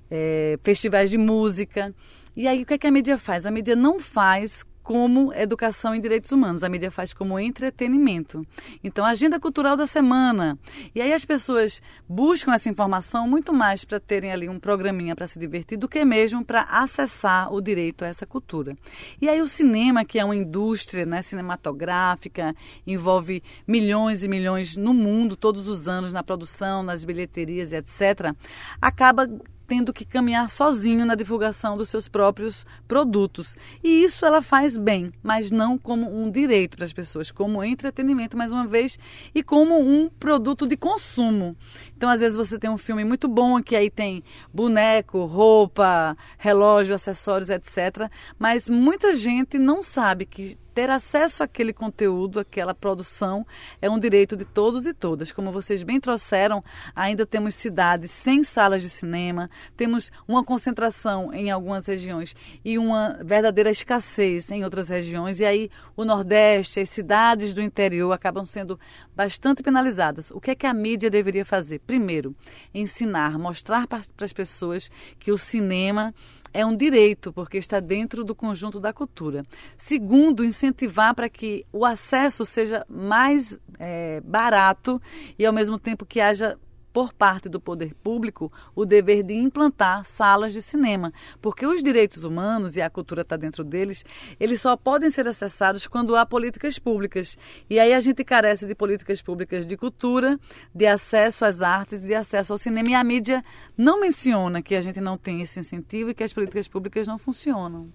é, 0.10 0.58
festivais 0.64 1.12
de 1.12 1.20
música. 1.20 1.94
E 2.36 2.48
aí, 2.48 2.64
o 2.64 2.66
que, 2.66 2.74
é 2.76 2.78
que 2.80 2.88
a 2.88 2.92
mídia 2.92 3.18
faz? 3.18 3.46
A 3.46 3.52
mídia 3.52 3.76
não 3.76 4.00
faz 4.00 4.64
como 4.88 5.34
educação 5.34 5.94
em 5.94 6.00
direitos 6.00 6.32
humanos, 6.32 6.64
a 6.64 6.70
mídia 6.70 6.90
faz 6.90 7.14
como 7.14 7.38
entretenimento. 7.38 8.48
Então, 8.82 9.04
agenda 9.04 9.38
cultural 9.38 9.76
da 9.76 9.86
semana. 9.86 10.58
E 10.96 11.02
aí 11.02 11.12
as 11.12 11.26
pessoas 11.26 11.82
buscam 12.08 12.54
essa 12.54 12.70
informação 12.70 13.28
muito 13.28 13.52
mais 13.52 13.84
para 13.84 14.00
terem 14.00 14.32
ali 14.32 14.48
um 14.48 14.58
programinha 14.58 15.14
para 15.14 15.28
se 15.28 15.38
divertir 15.38 15.78
do 15.78 15.90
que 15.90 16.06
mesmo 16.06 16.46
para 16.46 16.62
acessar 16.62 17.54
o 17.54 17.60
direito 17.60 18.06
a 18.06 18.08
essa 18.08 18.26
cultura. 18.26 18.78
E 19.22 19.28
aí 19.28 19.42
o 19.42 19.48
cinema, 19.50 20.06
que 20.06 20.20
é 20.20 20.24
uma 20.24 20.38
indústria 20.38 21.06
né, 21.06 21.22
cinematográfica, 21.22 22.56
envolve 22.86 23.44
milhões 23.68 24.24
e 24.24 24.30
milhões 24.30 24.78
no 24.78 24.94
mundo 24.94 25.36
todos 25.36 25.68
os 25.68 25.90
anos 25.90 26.14
na 26.14 26.24
produção, 26.24 26.82
nas 26.82 27.04
bilheterias 27.04 27.74
etc., 27.74 28.34
acaba 28.82 29.28
tendo 29.68 29.92
que 29.92 30.06
caminhar 30.06 30.50
sozinho 30.50 31.06
na 31.06 31.14
divulgação 31.14 31.78
dos 31.78 31.90
seus 31.90 32.08
próprios 32.08 32.66
produtos. 32.88 33.56
E 33.84 34.04
isso 34.04 34.26
ela 34.26 34.42
faz 34.42 34.78
bem, 34.78 35.12
mas 35.22 35.52
não 35.52 35.78
como 35.78 36.10
um 36.10 36.32
direito 36.32 36.78
das 36.78 36.94
pessoas, 36.94 37.30
como 37.30 37.64
entretenimento, 37.64 38.38
mais 38.38 38.52
uma 38.52 38.66
vez, 38.66 38.98
e 39.36 39.44
como 39.44 39.78
um 39.78 40.10
produto 40.10 40.66
de 40.66 40.78
consumo. 40.78 41.56
Então, 41.96 42.10
às 42.10 42.22
vezes, 42.22 42.38
você 42.38 42.58
tem 42.58 42.70
um 42.70 42.78
filme 42.78 43.04
muito 43.04 43.28
bom 43.28 43.62
que 43.62 43.76
aí 43.76 43.90
tem 43.90 44.24
boneco, 44.54 45.26
roupa, 45.26 46.16
relógio, 46.38 46.96
acessórios, 46.96 47.50
etc. 47.50 48.10
Mas 48.40 48.70
muita 48.70 49.16
gente 49.16 49.58
não 49.58 49.84
sabe 49.84 50.26
que 50.26 50.58
ter 50.78 50.92
acesso 50.92 51.42
àquele 51.42 51.74
conteúdo, 51.74 52.40
àquela 52.40 52.72
produção, 52.72 53.44
é 53.82 53.90
um 53.90 53.98
direito 53.98 54.38
de 54.38 54.46
todos 54.46 54.86
e 54.86 54.94
todas. 54.94 55.32
Como 55.32 55.52
vocês 55.52 55.82
bem 55.82 56.00
trouxeram, 56.00 56.64
ainda 56.96 57.26
temos 57.26 57.56
cidades 57.56 58.12
sem 58.12 58.44
salas 58.44 58.84
de 58.84 58.90
cinema, 58.92 59.50
temos 59.76 60.12
uma 60.28 60.44
concentração 60.44 61.34
em 61.34 61.50
algumas 61.50 61.88
regiões 61.88 62.36
e 62.64 62.78
uma 62.78 63.18
verdadeira 63.24 63.72
escassez 63.72 64.52
em 64.52 64.64
outras 64.64 64.90
regiões. 64.90 65.40
E 65.40 65.46
aí 65.46 65.72
o 65.96 66.06
Nordeste, 66.06 66.80
as 66.80 66.92
cidades 66.92 67.56
do 67.56 67.62
interior 67.62 68.12
acabam 68.12 68.46
sendo 68.46 68.80
bastante 69.16 69.64
penalizadas. 69.64 70.30
O 70.30 70.40
que 70.40 70.52
é 70.52 70.56
que 70.56 70.68
a 70.68 70.74
mídia 70.76 71.10
deveria 71.10 71.44
fazer? 71.44 71.80
Primeiro, 71.80 72.36
ensinar, 72.72 73.40
mostrar 73.40 73.88
para 73.88 74.04
as 74.22 74.32
pessoas 74.32 74.92
que 75.18 75.32
o 75.32 75.40
cinema 75.40 76.14
é 76.54 76.66
um 76.66 76.76
direito, 76.76 77.32
porque 77.34 77.58
está 77.58 77.80
dentro 77.80 78.24
do 78.24 78.36
conjunto 78.36 78.80
da 78.80 78.94
cultura. 78.94 79.44
Segundo, 79.78 80.44
incentivar 80.44 81.14
para 81.14 81.30
que 81.30 81.66
o 81.72 81.86
acesso 81.86 82.46
seja 82.46 82.86
mais 82.90 83.58
é, 83.80 84.22
barato 84.22 85.02
e, 85.38 85.46
ao 85.46 85.54
mesmo 85.54 85.78
tempo, 85.78 86.06
que 86.06 86.20
haja 86.20 86.58
por 86.98 87.14
parte 87.14 87.48
do 87.48 87.60
poder 87.60 87.94
público 87.94 88.52
o 88.74 88.84
dever 88.84 89.22
de 89.22 89.36
implantar 89.36 90.04
salas 90.04 90.52
de 90.52 90.64
cinema, 90.64 91.14
porque 91.40 91.64
os 91.64 91.84
direitos 91.84 92.24
humanos 92.24 92.76
e 92.76 92.82
a 92.82 92.90
cultura 92.90 93.22
está 93.22 93.38
dentro 93.38 93.64
deles, 93.64 94.04
eles 94.40 94.60
só 94.60 94.76
podem 94.76 95.12
ser 95.12 95.28
acessados 95.28 95.86
quando 95.86 96.16
há 96.16 96.26
políticas 96.26 96.80
públicas. 96.80 97.38
E 97.70 97.80
aí 97.80 97.94
a 97.94 98.00
gente 98.00 98.24
carece 98.24 98.66
de 98.66 98.74
políticas 98.74 99.22
públicas 99.22 99.64
de 99.68 99.78
cultura, 99.78 100.40
de 100.74 100.88
acesso 100.88 101.46
às 101.46 101.62
artes, 101.62 102.02
de 102.02 102.16
acesso 102.16 102.52
ao 102.52 102.58
cinema. 102.58 102.90
E 102.90 102.96
a 102.96 103.04
mídia 103.04 103.46
não 103.78 104.00
menciona 104.00 104.60
que 104.64 104.74
a 104.74 104.82
gente 104.82 105.00
não 105.00 105.20
tem 105.20 105.44
esse 105.44 105.60
incentivo 105.60 106.10
e 106.10 106.16
que 106.16 106.24
as 106.24 106.34
políticas 106.34 106.68
públicas 106.68 107.06
não 107.06 107.20
funcionam. 107.20 107.94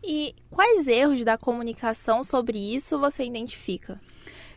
E 0.00 0.32
quais 0.48 0.86
erros 0.86 1.24
da 1.24 1.36
comunicação 1.36 2.22
sobre 2.22 2.56
isso 2.56 3.00
você 3.00 3.24
identifica? 3.24 4.00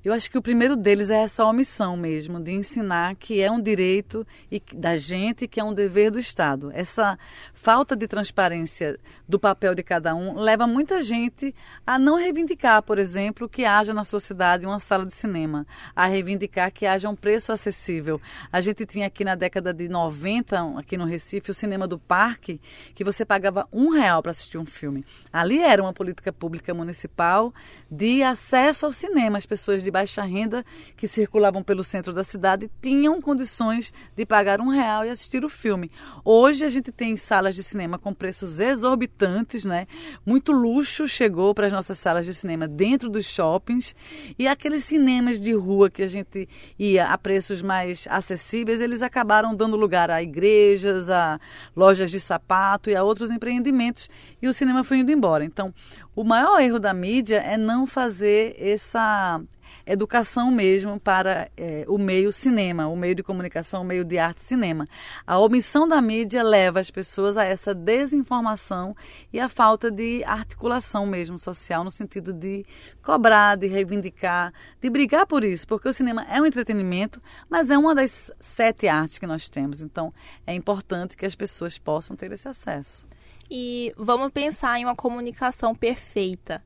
Eu 0.05 0.13
acho 0.13 0.29
que 0.29 0.37
o 0.37 0.41
primeiro 0.41 0.75
deles 0.75 1.09
é 1.09 1.23
essa 1.23 1.43
omissão 1.43 1.97
mesmo, 1.97 2.39
de 2.39 2.51
ensinar 2.51 3.15
que 3.15 3.41
é 3.41 3.49
um 3.49 3.59
direito 3.59 4.23
da 4.71 4.95
gente, 4.97 5.47
que 5.47 5.59
é 5.59 5.63
um 5.63 5.73
dever 5.73 6.11
do 6.11 6.19
Estado. 6.19 6.69
Essa 6.75 7.17
falta 7.55 7.95
de 7.95 8.07
transparência 8.07 8.99
do 9.27 9.39
papel 9.39 9.73
de 9.73 9.81
cada 9.81 10.13
um 10.13 10.37
leva 10.37 10.67
muita 10.67 11.01
gente 11.01 11.55
a 11.87 11.97
não 11.97 12.17
reivindicar, 12.17 12.83
por 12.83 12.99
exemplo, 12.99 13.49
que 13.49 13.65
haja 13.65 13.95
na 13.95 14.05
sua 14.05 14.19
cidade 14.19 14.67
uma 14.67 14.79
sala 14.79 15.07
de 15.07 15.13
cinema, 15.15 15.65
a 15.95 16.05
reivindicar 16.05 16.71
que 16.71 16.85
haja 16.85 17.09
um 17.09 17.15
preço 17.15 17.51
acessível. 17.51 18.21
A 18.51 18.61
gente 18.61 18.85
tinha 18.85 19.07
aqui 19.07 19.25
na 19.25 19.33
década 19.33 19.73
de 19.73 19.89
90, 19.89 20.77
aqui 20.77 20.97
no 20.97 21.05
Recife, 21.05 21.49
o 21.49 21.53
cinema 21.53 21.87
do 21.87 21.97
parque, 21.97 22.61
que 22.93 23.03
você 23.03 23.25
pagava 23.25 23.67
um 23.73 23.89
real 23.89 24.21
para 24.21 24.33
assistir 24.33 24.59
um 24.59 24.67
filme. 24.67 25.03
Ali 25.33 25.63
era 25.63 25.81
uma 25.81 25.93
política 25.93 26.31
pública 26.31 26.75
municipal 26.75 27.51
de 27.89 28.21
acesso 28.21 28.85
ao 28.85 28.91
cinema. 28.91 29.39
As 29.39 29.47
pessoas 29.47 29.81
de 29.81 29.94
baixa 29.95 30.23
renda 30.23 30.61
que 30.97 31.07
circulavam 31.07 31.63
pelo 31.63 31.81
centro 31.81 32.11
da 32.11 32.21
cidade 32.21 32.69
tinham 32.81 33.21
condições 33.21 33.93
de 34.13 34.25
pagar 34.25 34.59
um 34.59 34.67
real 34.67 35.05
e 35.05 35.09
assistir 35.09 35.45
o 35.45 35.47
filme. 35.47 35.89
Hoje 36.25 36.65
a 36.65 36.69
gente 36.69 36.91
tem 36.91 37.15
salas 37.15 37.55
de 37.55 37.63
cinema 37.63 37.97
com 37.97 38.13
preços 38.13 38.59
exorbitantes, 38.59 39.63
né? 39.63 39.87
Muito 40.25 40.51
luxo 40.51 41.07
chegou 41.07 41.55
para 41.55 41.67
as 41.67 41.71
nossas 41.71 41.97
salas 41.97 42.25
de 42.25 42.33
cinema 42.33 42.67
dentro 42.67 43.09
dos 43.09 43.25
shoppings 43.25 43.95
e 44.37 44.49
aqueles 44.49 44.83
cinemas 44.83 45.39
de 45.39 45.53
rua 45.53 45.89
que 45.89 46.03
a 46.03 46.07
gente 46.07 46.49
ia 46.77 47.05
a 47.07 47.17
preços 47.17 47.61
mais 47.61 48.05
acessíveis, 48.09 48.81
eles 48.81 49.01
acabaram 49.01 49.55
dando 49.55 49.77
lugar 49.77 50.11
a 50.11 50.21
igrejas, 50.21 51.09
a 51.09 51.39
lojas 51.73 52.11
de 52.11 52.19
sapato 52.19 52.89
e 52.89 52.95
a 52.97 53.01
outros 53.01 53.31
empreendimentos 53.31 54.09
e 54.41 54.47
o 54.49 54.53
cinema 54.53 54.83
foi 54.83 54.97
indo 54.97 55.11
embora. 55.11 55.45
Então, 55.45 55.73
o 56.13 56.25
maior 56.25 56.59
erro 56.59 56.79
da 56.79 56.93
mídia 56.93 57.37
é 57.37 57.55
não 57.55 57.87
fazer 57.87 58.57
essa 58.59 59.41
educação 59.85 60.51
mesmo 60.51 60.99
para 60.99 61.49
é, 61.57 61.85
o 61.87 61.97
meio 61.97 62.31
cinema, 62.31 62.87
o 62.87 62.95
meio 62.95 63.15
de 63.15 63.23
comunicação, 63.23 63.81
o 63.81 63.85
meio 63.85 64.03
de 64.03 64.17
arte 64.17 64.41
cinema. 64.41 64.87
A 65.25 65.39
omissão 65.39 65.87
da 65.87 66.01
mídia 66.01 66.43
leva 66.43 66.79
as 66.79 66.89
pessoas 66.89 67.37
a 67.37 67.43
essa 67.43 67.73
desinformação 67.73 68.95
e 69.31 69.39
a 69.39 69.49
falta 69.49 69.91
de 69.91 70.23
articulação 70.23 71.05
mesmo 71.05 71.37
social, 71.37 71.83
no 71.83 71.91
sentido 71.91 72.33
de 72.33 72.65
cobrar, 73.01 73.55
de 73.55 73.67
reivindicar, 73.67 74.53
de 74.81 74.89
brigar 74.89 75.25
por 75.25 75.43
isso, 75.43 75.67
porque 75.67 75.89
o 75.89 75.93
cinema 75.93 76.25
é 76.29 76.41
um 76.41 76.45
entretenimento, 76.45 77.21
mas 77.49 77.69
é 77.69 77.77
uma 77.77 77.95
das 77.95 78.31
sete 78.39 78.87
artes 78.87 79.17
que 79.17 79.27
nós 79.27 79.49
temos. 79.49 79.81
Então, 79.81 80.13
é 80.45 80.53
importante 80.53 81.15
que 81.15 81.25
as 81.25 81.35
pessoas 81.35 81.77
possam 81.77 82.15
ter 82.15 82.31
esse 82.31 82.47
acesso. 82.47 83.05
E 83.49 83.93
vamos 83.97 84.31
pensar 84.31 84.79
em 84.79 84.85
uma 84.85 84.95
comunicação 84.95 85.75
perfeita. 85.75 86.63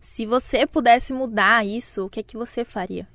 Se 0.00 0.24
você 0.26 0.66
pudesse 0.66 1.12
mudar 1.12 1.64
isso, 1.64 2.06
o 2.06 2.10
que 2.10 2.20
é 2.20 2.22
que 2.22 2.36
você 2.36 2.64
faria? 2.64 3.06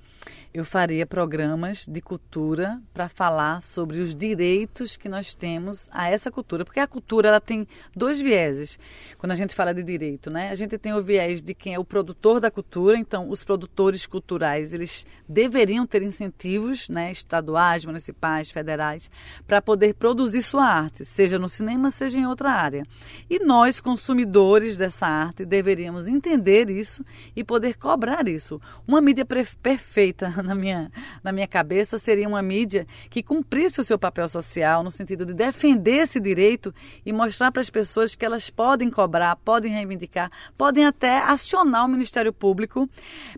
Eu 0.55 0.63
faria 0.63 1.05
programas 1.05 1.85
de 1.85 1.99
cultura 1.99 2.81
para 2.93 3.09
falar 3.09 3.61
sobre 3.61 3.99
os 3.99 4.15
direitos 4.15 4.95
que 4.95 5.09
nós 5.09 5.35
temos 5.35 5.89
a 5.91 6.09
essa 6.09 6.31
cultura, 6.31 6.63
porque 6.63 6.79
a 6.79 6.87
cultura 6.87 7.27
ela 7.27 7.41
tem 7.41 7.67
dois 7.93 8.21
vieses. 8.21 8.79
Quando 9.17 9.33
a 9.33 9.35
gente 9.35 9.53
fala 9.53 9.73
de 9.73 9.83
direito, 9.83 10.29
né? 10.29 10.49
A 10.51 10.55
gente 10.55 10.77
tem 10.77 10.93
o 10.93 11.03
viés 11.03 11.41
de 11.41 11.53
quem 11.53 11.73
é 11.73 11.79
o 11.79 11.83
produtor 11.83 12.39
da 12.39 12.49
cultura, 12.49 12.97
então 12.97 13.29
os 13.29 13.43
produtores 13.43 14.05
culturais, 14.05 14.73
eles 14.73 15.05
deveriam 15.27 15.85
ter 15.85 16.01
incentivos, 16.01 16.87
né, 16.87 17.11
estaduais, 17.11 17.83
municipais, 17.83 18.49
federais, 18.49 19.11
para 19.45 19.61
poder 19.61 19.95
produzir 19.95 20.41
sua 20.41 20.63
arte, 20.63 21.03
seja 21.03 21.37
no 21.37 21.49
cinema, 21.49 21.91
seja 21.91 22.17
em 22.17 22.25
outra 22.25 22.51
área. 22.51 22.85
E 23.29 23.39
nós, 23.39 23.81
consumidores 23.81 24.77
dessa 24.77 25.05
arte, 25.05 25.43
deveríamos 25.43 26.07
entender 26.07 26.69
isso 26.69 27.03
e 27.35 27.43
poder 27.43 27.75
cobrar 27.75 28.25
isso. 28.29 28.61
Uma 28.87 29.01
mídia 29.01 29.25
perfeita 29.25 30.44
na 30.45 30.55
minha, 30.55 30.91
na 31.23 31.31
minha 31.31 31.47
cabeça 31.47 31.97
seria 31.97 32.27
uma 32.27 32.41
mídia 32.41 32.85
que 33.09 33.23
cumprisse 33.23 33.81
o 33.81 33.83
seu 33.83 33.97
papel 33.97 34.27
social, 34.29 34.83
no 34.83 34.91
sentido 34.91 35.25
de 35.25 35.33
defender 35.33 36.03
esse 36.03 36.19
direito 36.19 36.73
e 37.05 37.11
mostrar 37.11 37.51
para 37.51 37.61
as 37.61 37.69
pessoas 37.69 38.15
que 38.15 38.25
elas 38.25 38.49
podem 38.49 38.89
cobrar, 38.89 39.35
podem 39.37 39.71
reivindicar, 39.71 40.31
podem 40.57 40.85
até 40.85 41.17
acionar 41.19 41.85
o 41.85 41.87
Ministério 41.87 42.31
Público 42.31 42.89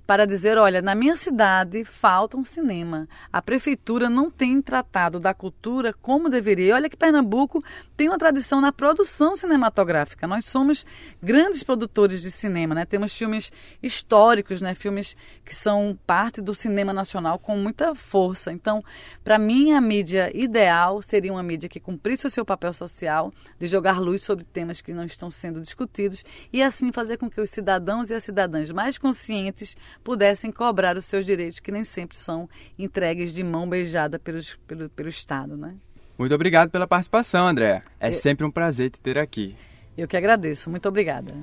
para 0.06 0.26
dizer: 0.26 0.58
olha, 0.58 0.82
na 0.82 0.94
minha 0.94 1.16
cidade 1.16 1.84
falta 1.84 2.38
um 2.38 2.44
cinema. 2.44 3.08
A 3.32 3.42
prefeitura 3.42 4.10
não 4.10 4.30
tem 4.30 4.62
tratado 4.62 5.20
da 5.20 5.34
cultura 5.34 5.94
como 5.94 6.30
deveria. 6.30 6.76
Olha 6.76 6.90
que 6.90 6.98
Pernambuco 6.98 7.64
tem 7.96 8.10
uma 8.10 8.18
tradição 8.18 8.60
na 8.62 8.72
produção 8.72 9.36
cinematográfica. 9.36 10.28
Nós 10.28 10.46
somos 10.46 10.86
grandes 11.22 11.64
produtores 11.64 12.22
de 12.22 12.32
cinema, 12.32 12.76
né? 12.76 12.86
Temos 12.86 13.16
filmes 13.16 13.52
históricos, 13.82 14.62
né? 14.62 14.76
Filmes 14.76 15.16
que 15.46 15.56
são 15.56 15.98
parte 16.06 16.42
do 16.42 16.54
cinema 16.54 16.94
nacional 16.98 17.40
com 17.40 17.56
muita 17.56 17.96
força. 17.96 18.52
Então, 18.52 18.84
para 19.24 19.40
mim, 19.40 19.72
a 19.72 19.80
mídia 19.80 20.30
ideal 20.38 21.02
seria 21.02 21.32
uma 21.32 21.44
mídia 21.44 21.70
que 21.70 21.80
cumprisse 21.80 22.28
o 22.28 22.30
seu 22.30 22.44
papel 22.44 22.74
social, 22.74 23.32
de 23.58 23.68
jogar 23.68 24.00
luz 24.00 24.22
sobre 24.22 24.44
temas 24.44 24.82
que 24.82 24.94
não 24.94 25.06
estão 25.06 25.32
sendo 25.32 25.62
discutidos 25.62 26.26
e 26.52 26.62
assim 26.62 26.92
fazer 26.92 27.18
com 27.18 27.30
que 27.30 27.40
os 27.40 27.50
cidadãos 27.50 28.10
e 28.10 28.14
as 28.14 28.24
cidadãs 28.24 28.72
mais 28.72 28.98
conscientes 28.98 29.78
pudessem 30.04 30.52
cobrar 30.52 30.98
os 30.98 31.06
seus 31.06 31.26
direitos, 31.26 31.60
que 31.60 31.72
nem 31.72 31.84
sempre 31.84 32.18
são 32.18 32.50
entregues 32.78 33.32
de 33.32 33.44
mão 33.44 33.70
beijada 33.70 34.20
pelos, 34.20 34.56
pelo, 34.68 34.90
pelo 34.90 35.10
Estado. 35.10 35.56
Né? 35.56 35.76
Muito 36.18 36.34
obrigado 36.34 36.70
pela 36.70 36.88
participação, 36.88 37.48
André. 37.48 37.82
É 38.00 38.10
Eu... 38.10 38.14
sempre 38.14 38.46
um 38.46 38.52
prazer 38.52 38.90
te 38.90 39.00
ter 39.00 39.18
aqui. 39.18 39.56
Eu 39.98 40.08
que 40.08 40.18
agradeço. 40.18 40.70
Muito 40.70 40.88
obrigada. 40.88 41.34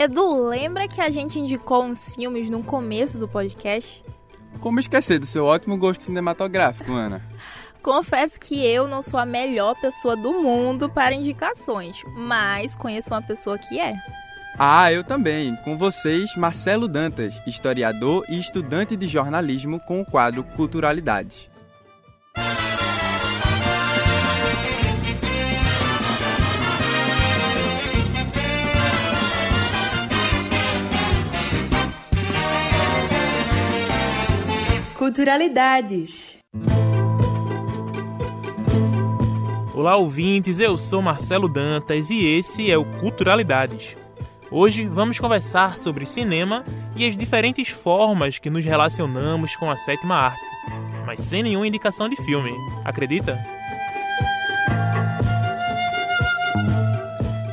Edu, 0.00 0.46
lembra 0.46 0.86
que 0.86 1.00
a 1.00 1.10
gente 1.10 1.40
indicou 1.40 1.82
uns 1.82 2.10
filmes 2.14 2.48
no 2.48 2.62
começo 2.62 3.18
do 3.18 3.26
podcast? 3.26 4.04
Como 4.60 4.78
esquecer 4.78 5.18
do 5.18 5.26
seu 5.26 5.44
ótimo 5.44 5.76
gosto 5.76 6.02
cinematográfico, 6.02 6.92
Ana? 6.92 7.20
Confesso 7.82 8.38
que 8.38 8.64
eu 8.64 8.86
não 8.86 9.02
sou 9.02 9.18
a 9.18 9.26
melhor 9.26 9.74
pessoa 9.80 10.14
do 10.14 10.34
mundo 10.34 10.88
para 10.88 11.16
indicações, 11.16 12.04
mas 12.16 12.76
conheço 12.76 13.12
uma 13.12 13.22
pessoa 13.22 13.58
que 13.58 13.80
é. 13.80 13.92
Ah, 14.56 14.92
eu 14.92 15.02
também. 15.02 15.56
Com 15.64 15.76
vocês, 15.76 16.36
Marcelo 16.36 16.86
Dantas, 16.86 17.40
historiador 17.44 18.24
e 18.28 18.38
estudante 18.38 18.94
de 18.96 19.08
jornalismo 19.08 19.80
com 19.80 20.00
o 20.00 20.06
quadro 20.06 20.44
Culturalidade. 20.44 21.50
Culturalidades. 34.98 36.36
Olá, 39.72 39.96
ouvintes. 39.96 40.58
Eu 40.58 40.76
sou 40.76 41.00
Marcelo 41.00 41.48
Dantas 41.48 42.10
e 42.10 42.26
esse 42.26 42.68
é 42.68 42.76
o 42.76 42.84
Culturalidades. 42.84 43.96
Hoje 44.50 44.88
vamos 44.88 45.20
conversar 45.20 45.78
sobre 45.78 46.04
cinema 46.04 46.64
e 46.96 47.06
as 47.06 47.16
diferentes 47.16 47.68
formas 47.68 48.40
que 48.40 48.50
nos 48.50 48.64
relacionamos 48.64 49.54
com 49.54 49.70
a 49.70 49.76
sétima 49.76 50.16
arte, 50.16 50.50
mas 51.06 51.20
sem 51.20 51.44
nenhuma 51.44 51.68
indicação 51.68 52.08
de 52.08 52.16
filme, 52.16 52.52
acredita? 52.84 53.38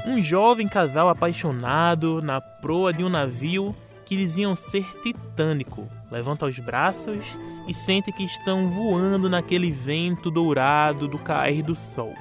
Um 0.07 0.19
jovem 0.23 0.67
casal 0.67 1.09
apaixonado 1.09 2.23
na 2.23 2.41
proa 2.41 2.91
de 2.91 3.03
um 3.03 3.09
navio 3.09 3.75
que 4.03 4.17
diziam 4.17 4.55
ser 4.55 4.83
titânico. 5.03 5.87
Levanta 6.15 6.45
os 6.45 6.57
braços 6.59 7.25
e 7.67 7.73
sente 7.73 8.09
que 8.09 8.23
estão 8.23 8.69
voando 8.69 9.29
naquele 9.29 9.69
vento 9.69 10.31
dourado 10.31 11.09
do 11.09 11.19
cair 11.19 11.61
do 11.61 11.75
sol. 11.75 12.13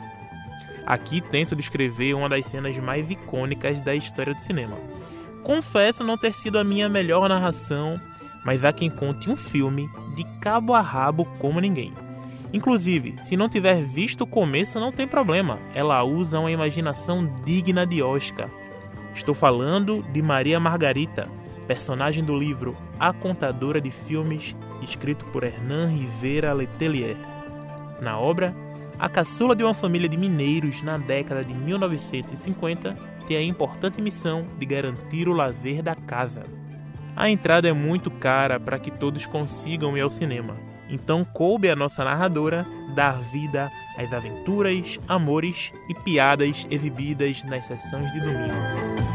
Aqui 0.85 1.21
tento 1.21 1.55
descrever 1.55 2.13
uma 2.13 2.29
das 2.29 2.45
cenas 2.47 2.77
mais 2.79 3.09
icônicas 3.09 3.81
da 3.83 3.95
história 3.95 4.35
do 4.35 4.41
cinema. 4.41 4.77
Confesso 5.45 6.03
não 6.03 6.19
ter 6.19 6.35
sido 6.35 6.59
a 6.59 6.65
minha 6.65 6.89
melhor 6.89 7.29
narração, 7.29 8.01
mas 8.45 8.65
há 8.65 8.73
quem 8.73 8.91
conte 8.91 9.31
um 9.31 9.37
filme 9.37 9.89
de 10.17 10.25
cabo 10.41 10.75
a 10.75 10.81
rabo 10.81 11.25
como 11.39 11.61
ninguém. 11.61 11.93
Inclusive, 12.53 13.15
se 13.23 13.37
não 13.37 13.49
tiver 13.49 13.81
visto 13.85 14.23
o 14.23 14.27
começo, 14.27 14.81
não 14.81 14.91
tem 14.91 15.07
problema, 15.07 15.61
ela 15.73 16.03
usa 16.03 16.41
uma 16.41 16.51
imaginação 16.51 17.33
digna 17.45 17.87
de 17.87 18.03
Oscar. 18.03 18.51
Estou 19.15 19.37
falando 19.37 20.03
de 20.13 20.21
Maria 20.21 20.59
Margarita, 20.59 21.29
personagem 21.67 22.23
do 22.25 22.37
livro 22.37 22.77
A 22.99 23.13
Contadora 23.13 23.81
de 23.81 23.91
Filmes, 23.91 24.55
escrito 24.83 25.25
por 25.27 25.45
Hernan 25.45 25.89
Rivera 25.89 26.53
Letelier. 26.53 27.17
Na 28.01 28.19
obra, 28.19 28.55
a 28.99 29.09
caçula 29.09 29.57
de 29.57 29.65
uma 29.65 29.75
família 29.75 30.09
de 30.09 30.17
mineiros 30.17 30.83
na 30.83 30.97
década 30.99 31.45
de 31.45 31.53
1950 31.53 32.97
tem 33.27 33.37
a 33.37 33.43
importante 33.43 34.01
missão 34.01 34.45
de 34.59 34.67
garantir 34.67 35.29
o 35.29 35.33
lazer 35.33 35.83
da 35.83 35.95
casa. 35.95 36.45
A 37.17 37.31
entrada 37.31 37.69
é 37.69 37.73
muito 37.73 38.11
cara 38.11 38.61
para 38.61 38.79
que 38.79 38.91
todos 38.91 39.27
consigam 39.27 39.97
ir 39.97 40.01
ao 40.01 40.11
cinema, 40.11 40.57
então 40.89 41.25
coube 41.25 41.71
a 41.71 41.77
nossa 41.77 42.05
narradora 42.05 42.67
dar 42.95 43.21
vida 43.33 43.71
às 43.97 44.13
aventuras, 44.13 44.99
amores 45.09 45.73
e 45.89 45.95
piadas 45.95 46.67
exibidas 46.71 47.43
nas 47.45 47.67
sessões 47.67 48.13
de 48.13 48.21
domingo. 48.21 49.14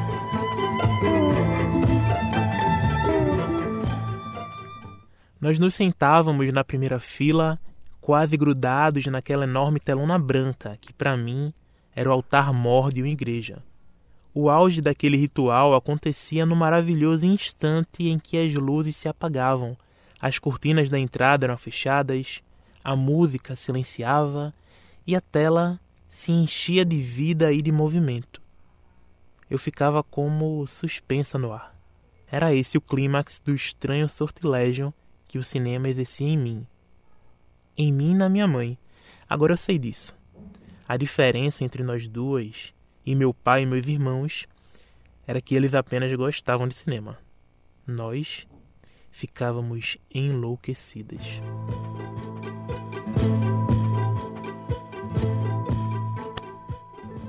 Nós 5.41 5.58
nos 5.58 5.73
sentávamos 5.73 6.52
na 6.52 6.65
primeira 6.65 6.99
fila, 6.99 7.58
quase 8.02 8.36
grudados 8.36 9.06
naquela 9.06 9.45
enorme 9.45 9.80
telona 9.80 10.19
branca, 10.19 10.78
que 10.82 10.91
para 10.91 11.15
mim 11.15 11.54
era 11.95 12.10
o 12.10 12.12
altar 12.12 12.52
mor 12.52 12.91
de 12.91 13.02
uma 13.02 13.08
igreja. 13.08 13.63
O 14.34 14.49
auge 14.49 14.82
daquele 14.82 15.15
ritual 15.15 15.73
acontecia 15.73 16.45
no 16.45 16.58
maravilhoso 16.58 17.25
instante 17.25 18.10
em 18.10 18.19
que 18.19 18.38
as 18.38 18.54
luzes 18.54 18.97
se 18.97 19.08
apagavam, 19.08 19.78
as 20.19 20.38
cortinas 20.38 20.89
da 20.89 20.99
entrada 20.99 21.45
eram 21.45 21.58
fechadas, 21.58 22.43
a 22.84 22.93
música 22.93 23.56
silenciava 23.56 24.54
e 25.08 25.15
a 25.15 25.21
tela 25.21 25.80
se 26.10 26.34
enchia 26.34 26.84
de 26.84 27.02
vida 27.02 27.54
e 27.54 27.62
de 27.62 27.71
movimento. 27.71 28.41
Eu 29.49 29.58
ficava 29.58 30.04
como 30.04 30.67
suspensa 30.67 31.37
no 31.37 31.54
ar. 31.54 31.73
Era 32.29 32.54
esse 32.54 32.77
o 32.77 32.81
clímax 32.81 33.40
do 33.40 33.56
estranho 33.56 34.10
sortilégio 34.10 34.94
que 35.30 35.38
o 35.38 35.44
cinema 35.44 35.88
exercia 35.88 36.27
em 36.27 36.36
mim. 36.36 36.67
Em 37.77 37.94
mim 37.94 38.12
e 38.12 38.15
na 38.15 38.27
minha 38.27 38.48
mãe. 38.48 38.77
Agora 39.30 39.54
eu 39.54 39.58
sei 39.58 39.77
disso. 39.77 40.13
A 40.88 40.98
diferença 40.98 41.63
entre 41.63 41.84
nós 41.84 42.08
duas 42.08 42.73
e 43.06 43.13
meu 43.13 43.32
pai 43.32 43.62
e 43.62 43.65
meus 43.65 43.88
irmãos 43.88 44.48
era 45.27 45.40
que 45.40 45.54
eles 45.54 45.75
apenas 45.75 46.12
gostavam 46.15 46.67
de 46.67 46.75
cinema. 46.75 47.19
Nós 47.86 48.48
ficávamos 49.12 50.00
enlouquecidas. 50.12 51.21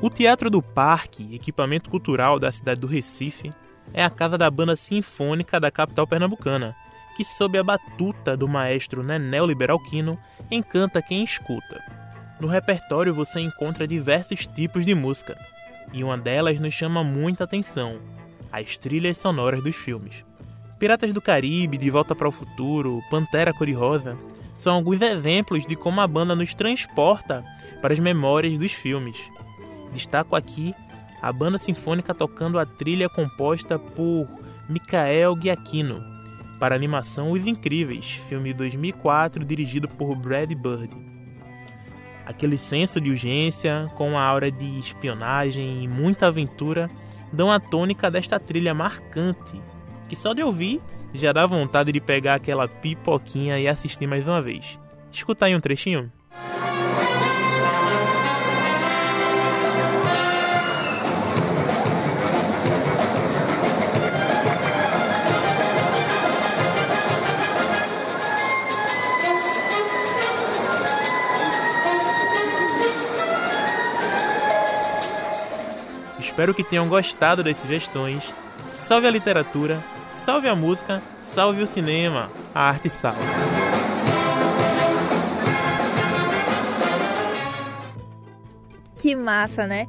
O 0.00 0.08
Teatro 0.08 0.48
do 0.48 0.62
Parque, 0.62 1.34
equipamento 1.34 1.90
cultural 1.90 2.38
da 2.38 2.50
cidade 2.50 2.80
do 2.80 2.86
Recife, 2.86 3.52
é 3.92 4.02
a 4.02 4.08
casa 4.08 4.38
da 4.38 4.50
banda 4.50 4.74
sinfônica 4.74 5.60
da 5.60 5.70
capital 5.70 6.06
pernambucana, 6.06 6.74
que 7.20 7.24
sob 7.24 7.58
a 7.58 7.62
batuta 7.62 8.34
do 8.34 8.48
maestro 8.48 9.02
Nenel 9.02 9.44
Liberalquino, 9.44 10.18
encanta 10.50 11.02
quem 11.02 11.22
escuta. 11.22 11.78
No 12.40 12.48
repertório 12.48 13.12
você 13.12 13.40
encontra 13.40 13.86
diversos 13.86 14.46
tipos 14.46 14.86
de 14.86 14.94
música, 14.94 15.36
e 15.92 16.02
uma 16.02 16.16
delas 16.16 16.58
nos 16.58 16.72
chama 16.72 17.04
muita 17.04 17.44
atenção: 17.44 17.98
as 18.50 18.78
trilhas 18.78 19.18
sonoras 19.18 19.62
dos 19.62 19.76
filmes. 19.76 20.24
Piratas 20.78 21.12
do 21.12 21.20
Caribe, 21.20 21.76
De 21.76 21.90
Volta 21.90 22.14
para 22.14 22.26
o 22.26 22.32
Futuro, 22.32 23.02
Pantera 23.10 23.52
Cor-de-Rosa 23.52 24.16
são 24.54 24.76
alguns 24.76 25.02
exemplos 25.02 25.66
de 25.66 25.76
como 25.76 26.00
a 26.00 26.06
banda 26.06 26.34
nos 26.34 26.54
transporta 26.54 27.44
para 27.82 27.92
as 27.92 27.98
memórias 27.98 28.58
dos 28.58 28.72
filmes. 28.72 29.18
Destaco 29.92 30.34
aqui 30.34 30.74
a 31.20 31.30
banda 31.30 31.58
sinfônica 31.58 32.14
tocando 32.14 32.58
a 32.58 32.64
trilha 32.64 33.10
composta 33.10 33.78
por 33.78 34.26
Michael 34.70 35.36
Giacchino 35.38 36.18
para 36.60 36.74
a 36.74 36.76
animação 36.76 37.32
Os 37.32 37.46
Incríveis, 37.46 38.20
filme 38.28 38.50
de 38.50 38.58
2004 38.58 39.42
dirigido 39.44 39.88
por 39.88 40.14
Brad 40.14 40.52
Bird. 40.52 40.94
Aquele 42.26 42.58
senso 42.58 43.00
de 43.00 43.10
urgência, 43.10 43.90
com 43.96 44.16
a 44.16 44.22
aura 44.22 44.52
de 44.52 44.78
espionagem 44.78 45.82
e 45.82 45.88
muita 45.88 46.26
aventura, 46.26 46.88
dão 47.32 47.50
a 47.50 47.58
tônica 47.58 48.10
desta 48.10 48.38
trilha 48.38 48.74
marcante, 48.74 49.60
que 50.06 50.14
só 50.14 50.34
de 50.34 50.42
ouvir 50.42 50.80
já 51.14 51.32
dá 51.32 51.46
vontade 51.46 51.90
de 51.90 52.00
pegar 52.00 52.34
aquela 52.34 52.68
pipoquinha 52.68 53.58
e 53.58 53.66
assistir 53.66 54.06
mais 54.06 54.28
uma 54.28 54.40
vez. 54.40 54.78
Escuta 55.10 55.46
aí 55.46 55.56
um 55.56 55.60
trechinho. 55.60 56.12
Espero 76.40 76.54
que 76.54 76.64
tenham 76.64 76.88
gostado 76.88 77.44
das 77.44 77.58
sugestões. 77.58 78.24
Salve 78.72 79.06
a 79.06 79.10
literatura, 79.10 79.84
salve 80.24 80.48
a 80.48 80.54
música, 80.54 81.02
salve 81.20 81.62
o 81.62 81.66
cinema, 81.66 82.30
a 82.54 82.62
arte 82.62 82.88
salve. 82.88 83.20
Que 88.96 89.14
massa, 89.14 89.66
né? 89.66 89.86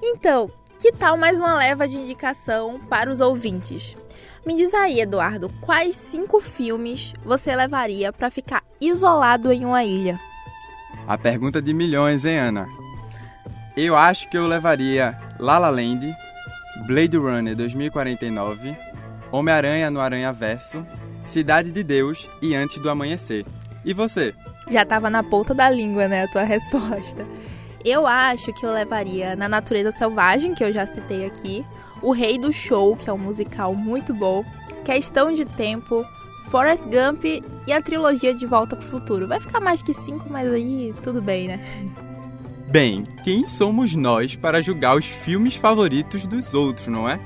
Então, 0.00 0.48
que 0.78 0.92
tal 0.92 1.16
mais 1.16 1.40
uma 1.40 1.58
leva 1.58 1.88
de 1.88 1.96
indicação 1.96 2.78
para 2.88 3.10
os 3.10 3.18
ouvintes? 3.18 3.98
Me 4.46 4.54
diz 4.54 4.72
aí, 4.72 5.00
Eduardo, 5.00 5.50
quais 5.60 5.96
cinco 5.96 6.40
filmes 6.40 7.14
você 7.24 7.52
levaria 7.56 8.12
para 8.12 8.30
ficar 8.30 8.62
isolado 8.80 9.50
em 9.50 9.64
uma 9.64 9.82
ilha? 9.82 10.20
A 11.08 11.18
pergunta 11.18 11.60
de 11.60 11.74
milhões, 11.74 12.24
hein, 12.24 12.38
Ana? 12.38 12.68
Eu 13.76 13.96
acho 13.96 14.30
que 14.30 14.38
eu 14.38 14.46
levaria 14.46 15.29
La 15.40 15.56
La 15.56 15.70
Land, 15.70 16.14
Blade 16.86 17.16
Runner 17.16 17.56
2049, 17.56 18.76
Homem-Aranha 19.32 19.90
no 19.90 19.98
Aranha 19.98 20.30
Verso, 20.34 20.86
Cidade 21.24 21.72
de 21.72 21.82
Deus 21.82 22.28
e 22.42 22.54
Antes 22.54 22.76
do 22.76 22.90
Amanhecer. 22.90 23.46
E 23.82 23.94
você? 23.94 24.34
Já 24.70 24.84
tava 24.84 25.08
na 25.08 25.22
ponta 25.22 25.54
da 25.54 25.70
língua, 25.70 26.06
né, 26.06 26.24
a 26.24 26.28
tua 26.28 26.42
resposta. 26.44 27.26
Eu 27.82 28.06
acho 28.06 28.52
que 28.52 28.66
eu 28.66 28.70
levaria 28.70 29.34
Na 29.34 29.48
Natureza 29.48 29.90
Selvagem, 29.90 30.54
que 30.54 30.62
eu 30.62 30.74
já 30.74 30.86
citei 30.86 31.24
aqui, 31.24 31.64
O 32.02 32.12
Rei 32.12 32.36
do 32.36 32.52
Show, 32.52 32.94
que 32.94 33.08
é 33.08 33.12
um 33.12 33.18
musical 33.18 33.74
muito 33.74 34.12
bom, 34.12 34.44
Questão 34.84 35.32
de 35.32 35.46
Tempo, 35.46 36.04
Forrest 36.50 36.84
Gump 36.84 37.24
e 37.24 37.72
a 37.72 37.80
trilogia 37.80 38.34
De 38.34 38.46
Volta 38.46 38.76
pro 38.76 38.86
Futuro. 38.86 39.26
Vai 39.26 39.40
ficar 39.40 39.60
mais 39.60 39.80
que 39.80 39.94
cinco, 39.94 40.26
mas 40.28 40.52
aí 40.52 40.94
tudo 41.02 41.22
bem, 41.22 41.48
né? 41.48 41.60
Bem, 42.70 43.02
quem 43.24 43.48
somos 43.48 43.96
nós 43.96 44.36
para 44.36 44.62
julgar 44.62 44.96
os 44.96 45.04
filmes 45.04 45.56
favoritos 45.56 46.24
dos 46.24 46.54
outros, 46.54 46.86
não 46.86 47.08
é? 47.08 47.18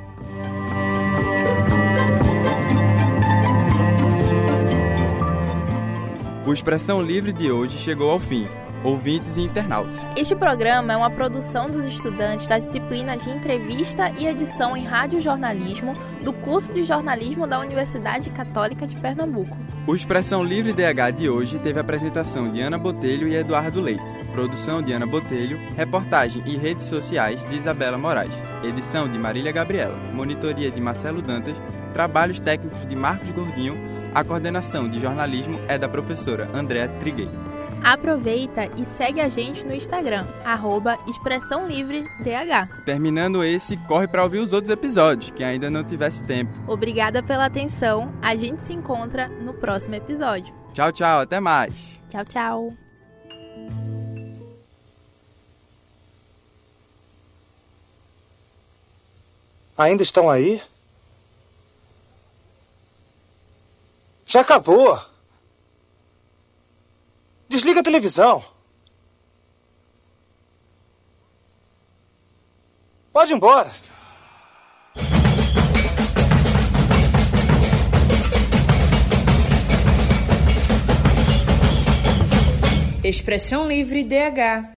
O 6.46 6.52
Expressão 6.52 7.02
Livre 7.02 7.30
de 7.30 7.50
hoje 7.50 7.76
chegou 7.76 8.10
ao 8.10 8.18
fim. 8.18 8.48
Ouvintes 8.82 9.36
e 9.36 9.42
internautas. 9.42 9.98
Este 10.16 10.34
programa 10.34 10.94
é 10.94 10.96
uma 10.96 11.10
produção 11.10 11.70
dos 11.70 11.84
estudantes 11.84 12.48
da 12.48 12.58
disciplina 12.58 13.14
de 13.14 13.28
entrevista 13.28 14.12
e 14.18 14.26
edição 14.26 14.74
em 14.74 14.84
radiojornalismo 14.84 15.94
do 16.22 16.32
curso 16.32 16.72
de 16.72 16.84
jornalismo 16.84 17.46
da 17.46 17.60
Universidade 17.60 18.30
Católica 18.30 18.86
de 18.86 18.96
Pernambuco. 18.96 19.54
O 19.86 19.94
Expressão 19.94 20.42
Livre 20.42 20.72
DH 20.72 21.16
de 21.16 21.28
hoje 21.28 21.58
teve 21.58 21.78
a 21.78 21.82
apresentação 21.82 22.50
de 22.50 22.62
Ana 22.62 22.78
Botelho 22.78 23.28
e 23.28 23.36
Eduardo 23.36 23.80
Leite, 23.80 24.23
produção 24.34 24.82
de 24.82 24.92
Ana 24.92 25.06
Botelho, 25.06 25.58
reportagem 25.76 26.42
e 26.44 26.56
redes 26.56 26.84
sociais 26.86 27.44
de 27.48 27.56
Isabela 27.56 27.96
Moraes, 27.96 28.42
edição 28.64 29.08
de 29.08 29.16
Marília 29.16 29.52
Gabriela, 29.52 29.96
monitoria 30.12 30.72
de 30.72 30.80
Marcelo 30.80 31.22
Dantas, 31.22 31.56
trabalhos 31.92 32.40
técnicos 32.40 32.84
de 32.84 32.96
Marcos 32.96 33.30
Gordinho, 33.30 33.76
a 34.12 34.24
coordenação 34.24 34.88
de 34.88 34.98
jornalismo 34.98 35.60
é 35.68 35.78
da 35.78 35.88
professora 35.88 36.50
Andréa 36.52 36.88
Trigueiro. 36.88 37.30
Aproveita 37.84 38.68
e 38.76 38.84
segue 38.84 39.20
a 39.20 39.28
gente 39.28 39.64
no 39.64 39.72
Instagram, 39.72 40.26
arroba 40.44 40.98
Expressão 41.06 41.68
Livre 41.68 42.02
DH. 42.20 42.82
Terminando 42.84 43.44
esse, 43.44 43.76
corre 43.86 44.08
para 44.08 44.24
ouvir 44.24 44.38
os 44.38 44.52
outros 44.52 44.72
episódios, 44.72 45.30
que 45.30 45.44
ainda 45.44 45.70
não 45.70 45.84
tivesse 45.84 46.24
tempo. 46.24 46.50
Obrigada 46.66 47.22
pela 47.22 47.44
atenção. 47.44 48.12
A 48.20 48.34
gente 48.34 48.62
se 48.62 48.72
encontra 48.72 49.28
no 49.28 49.54
próximo 49.54 49.94
episódio. 49.94 50.54
Tchau, 50.72 50.90
tchau. 50.90 51.20
Até 51.20 51.38
mais. 51.38 52.02
Tchau, 52.08 52.24
tchau. 52.24 52.83
Ainda 59.76 60.02
estão 60.02 60.30
aí? 60.30 60.62
Já 64.24 64.40
acabou! 64.40 64.98
Desliga 67.48 67.80
a 67.80 67.84
televisão. 67.84 68.44
Pode 73.12 73.32
ir 73.32 73.36
embora. 73.36 73.70
Expressão 83.04 83.68
Livre 83.68 84.02
DH 84.02 84.72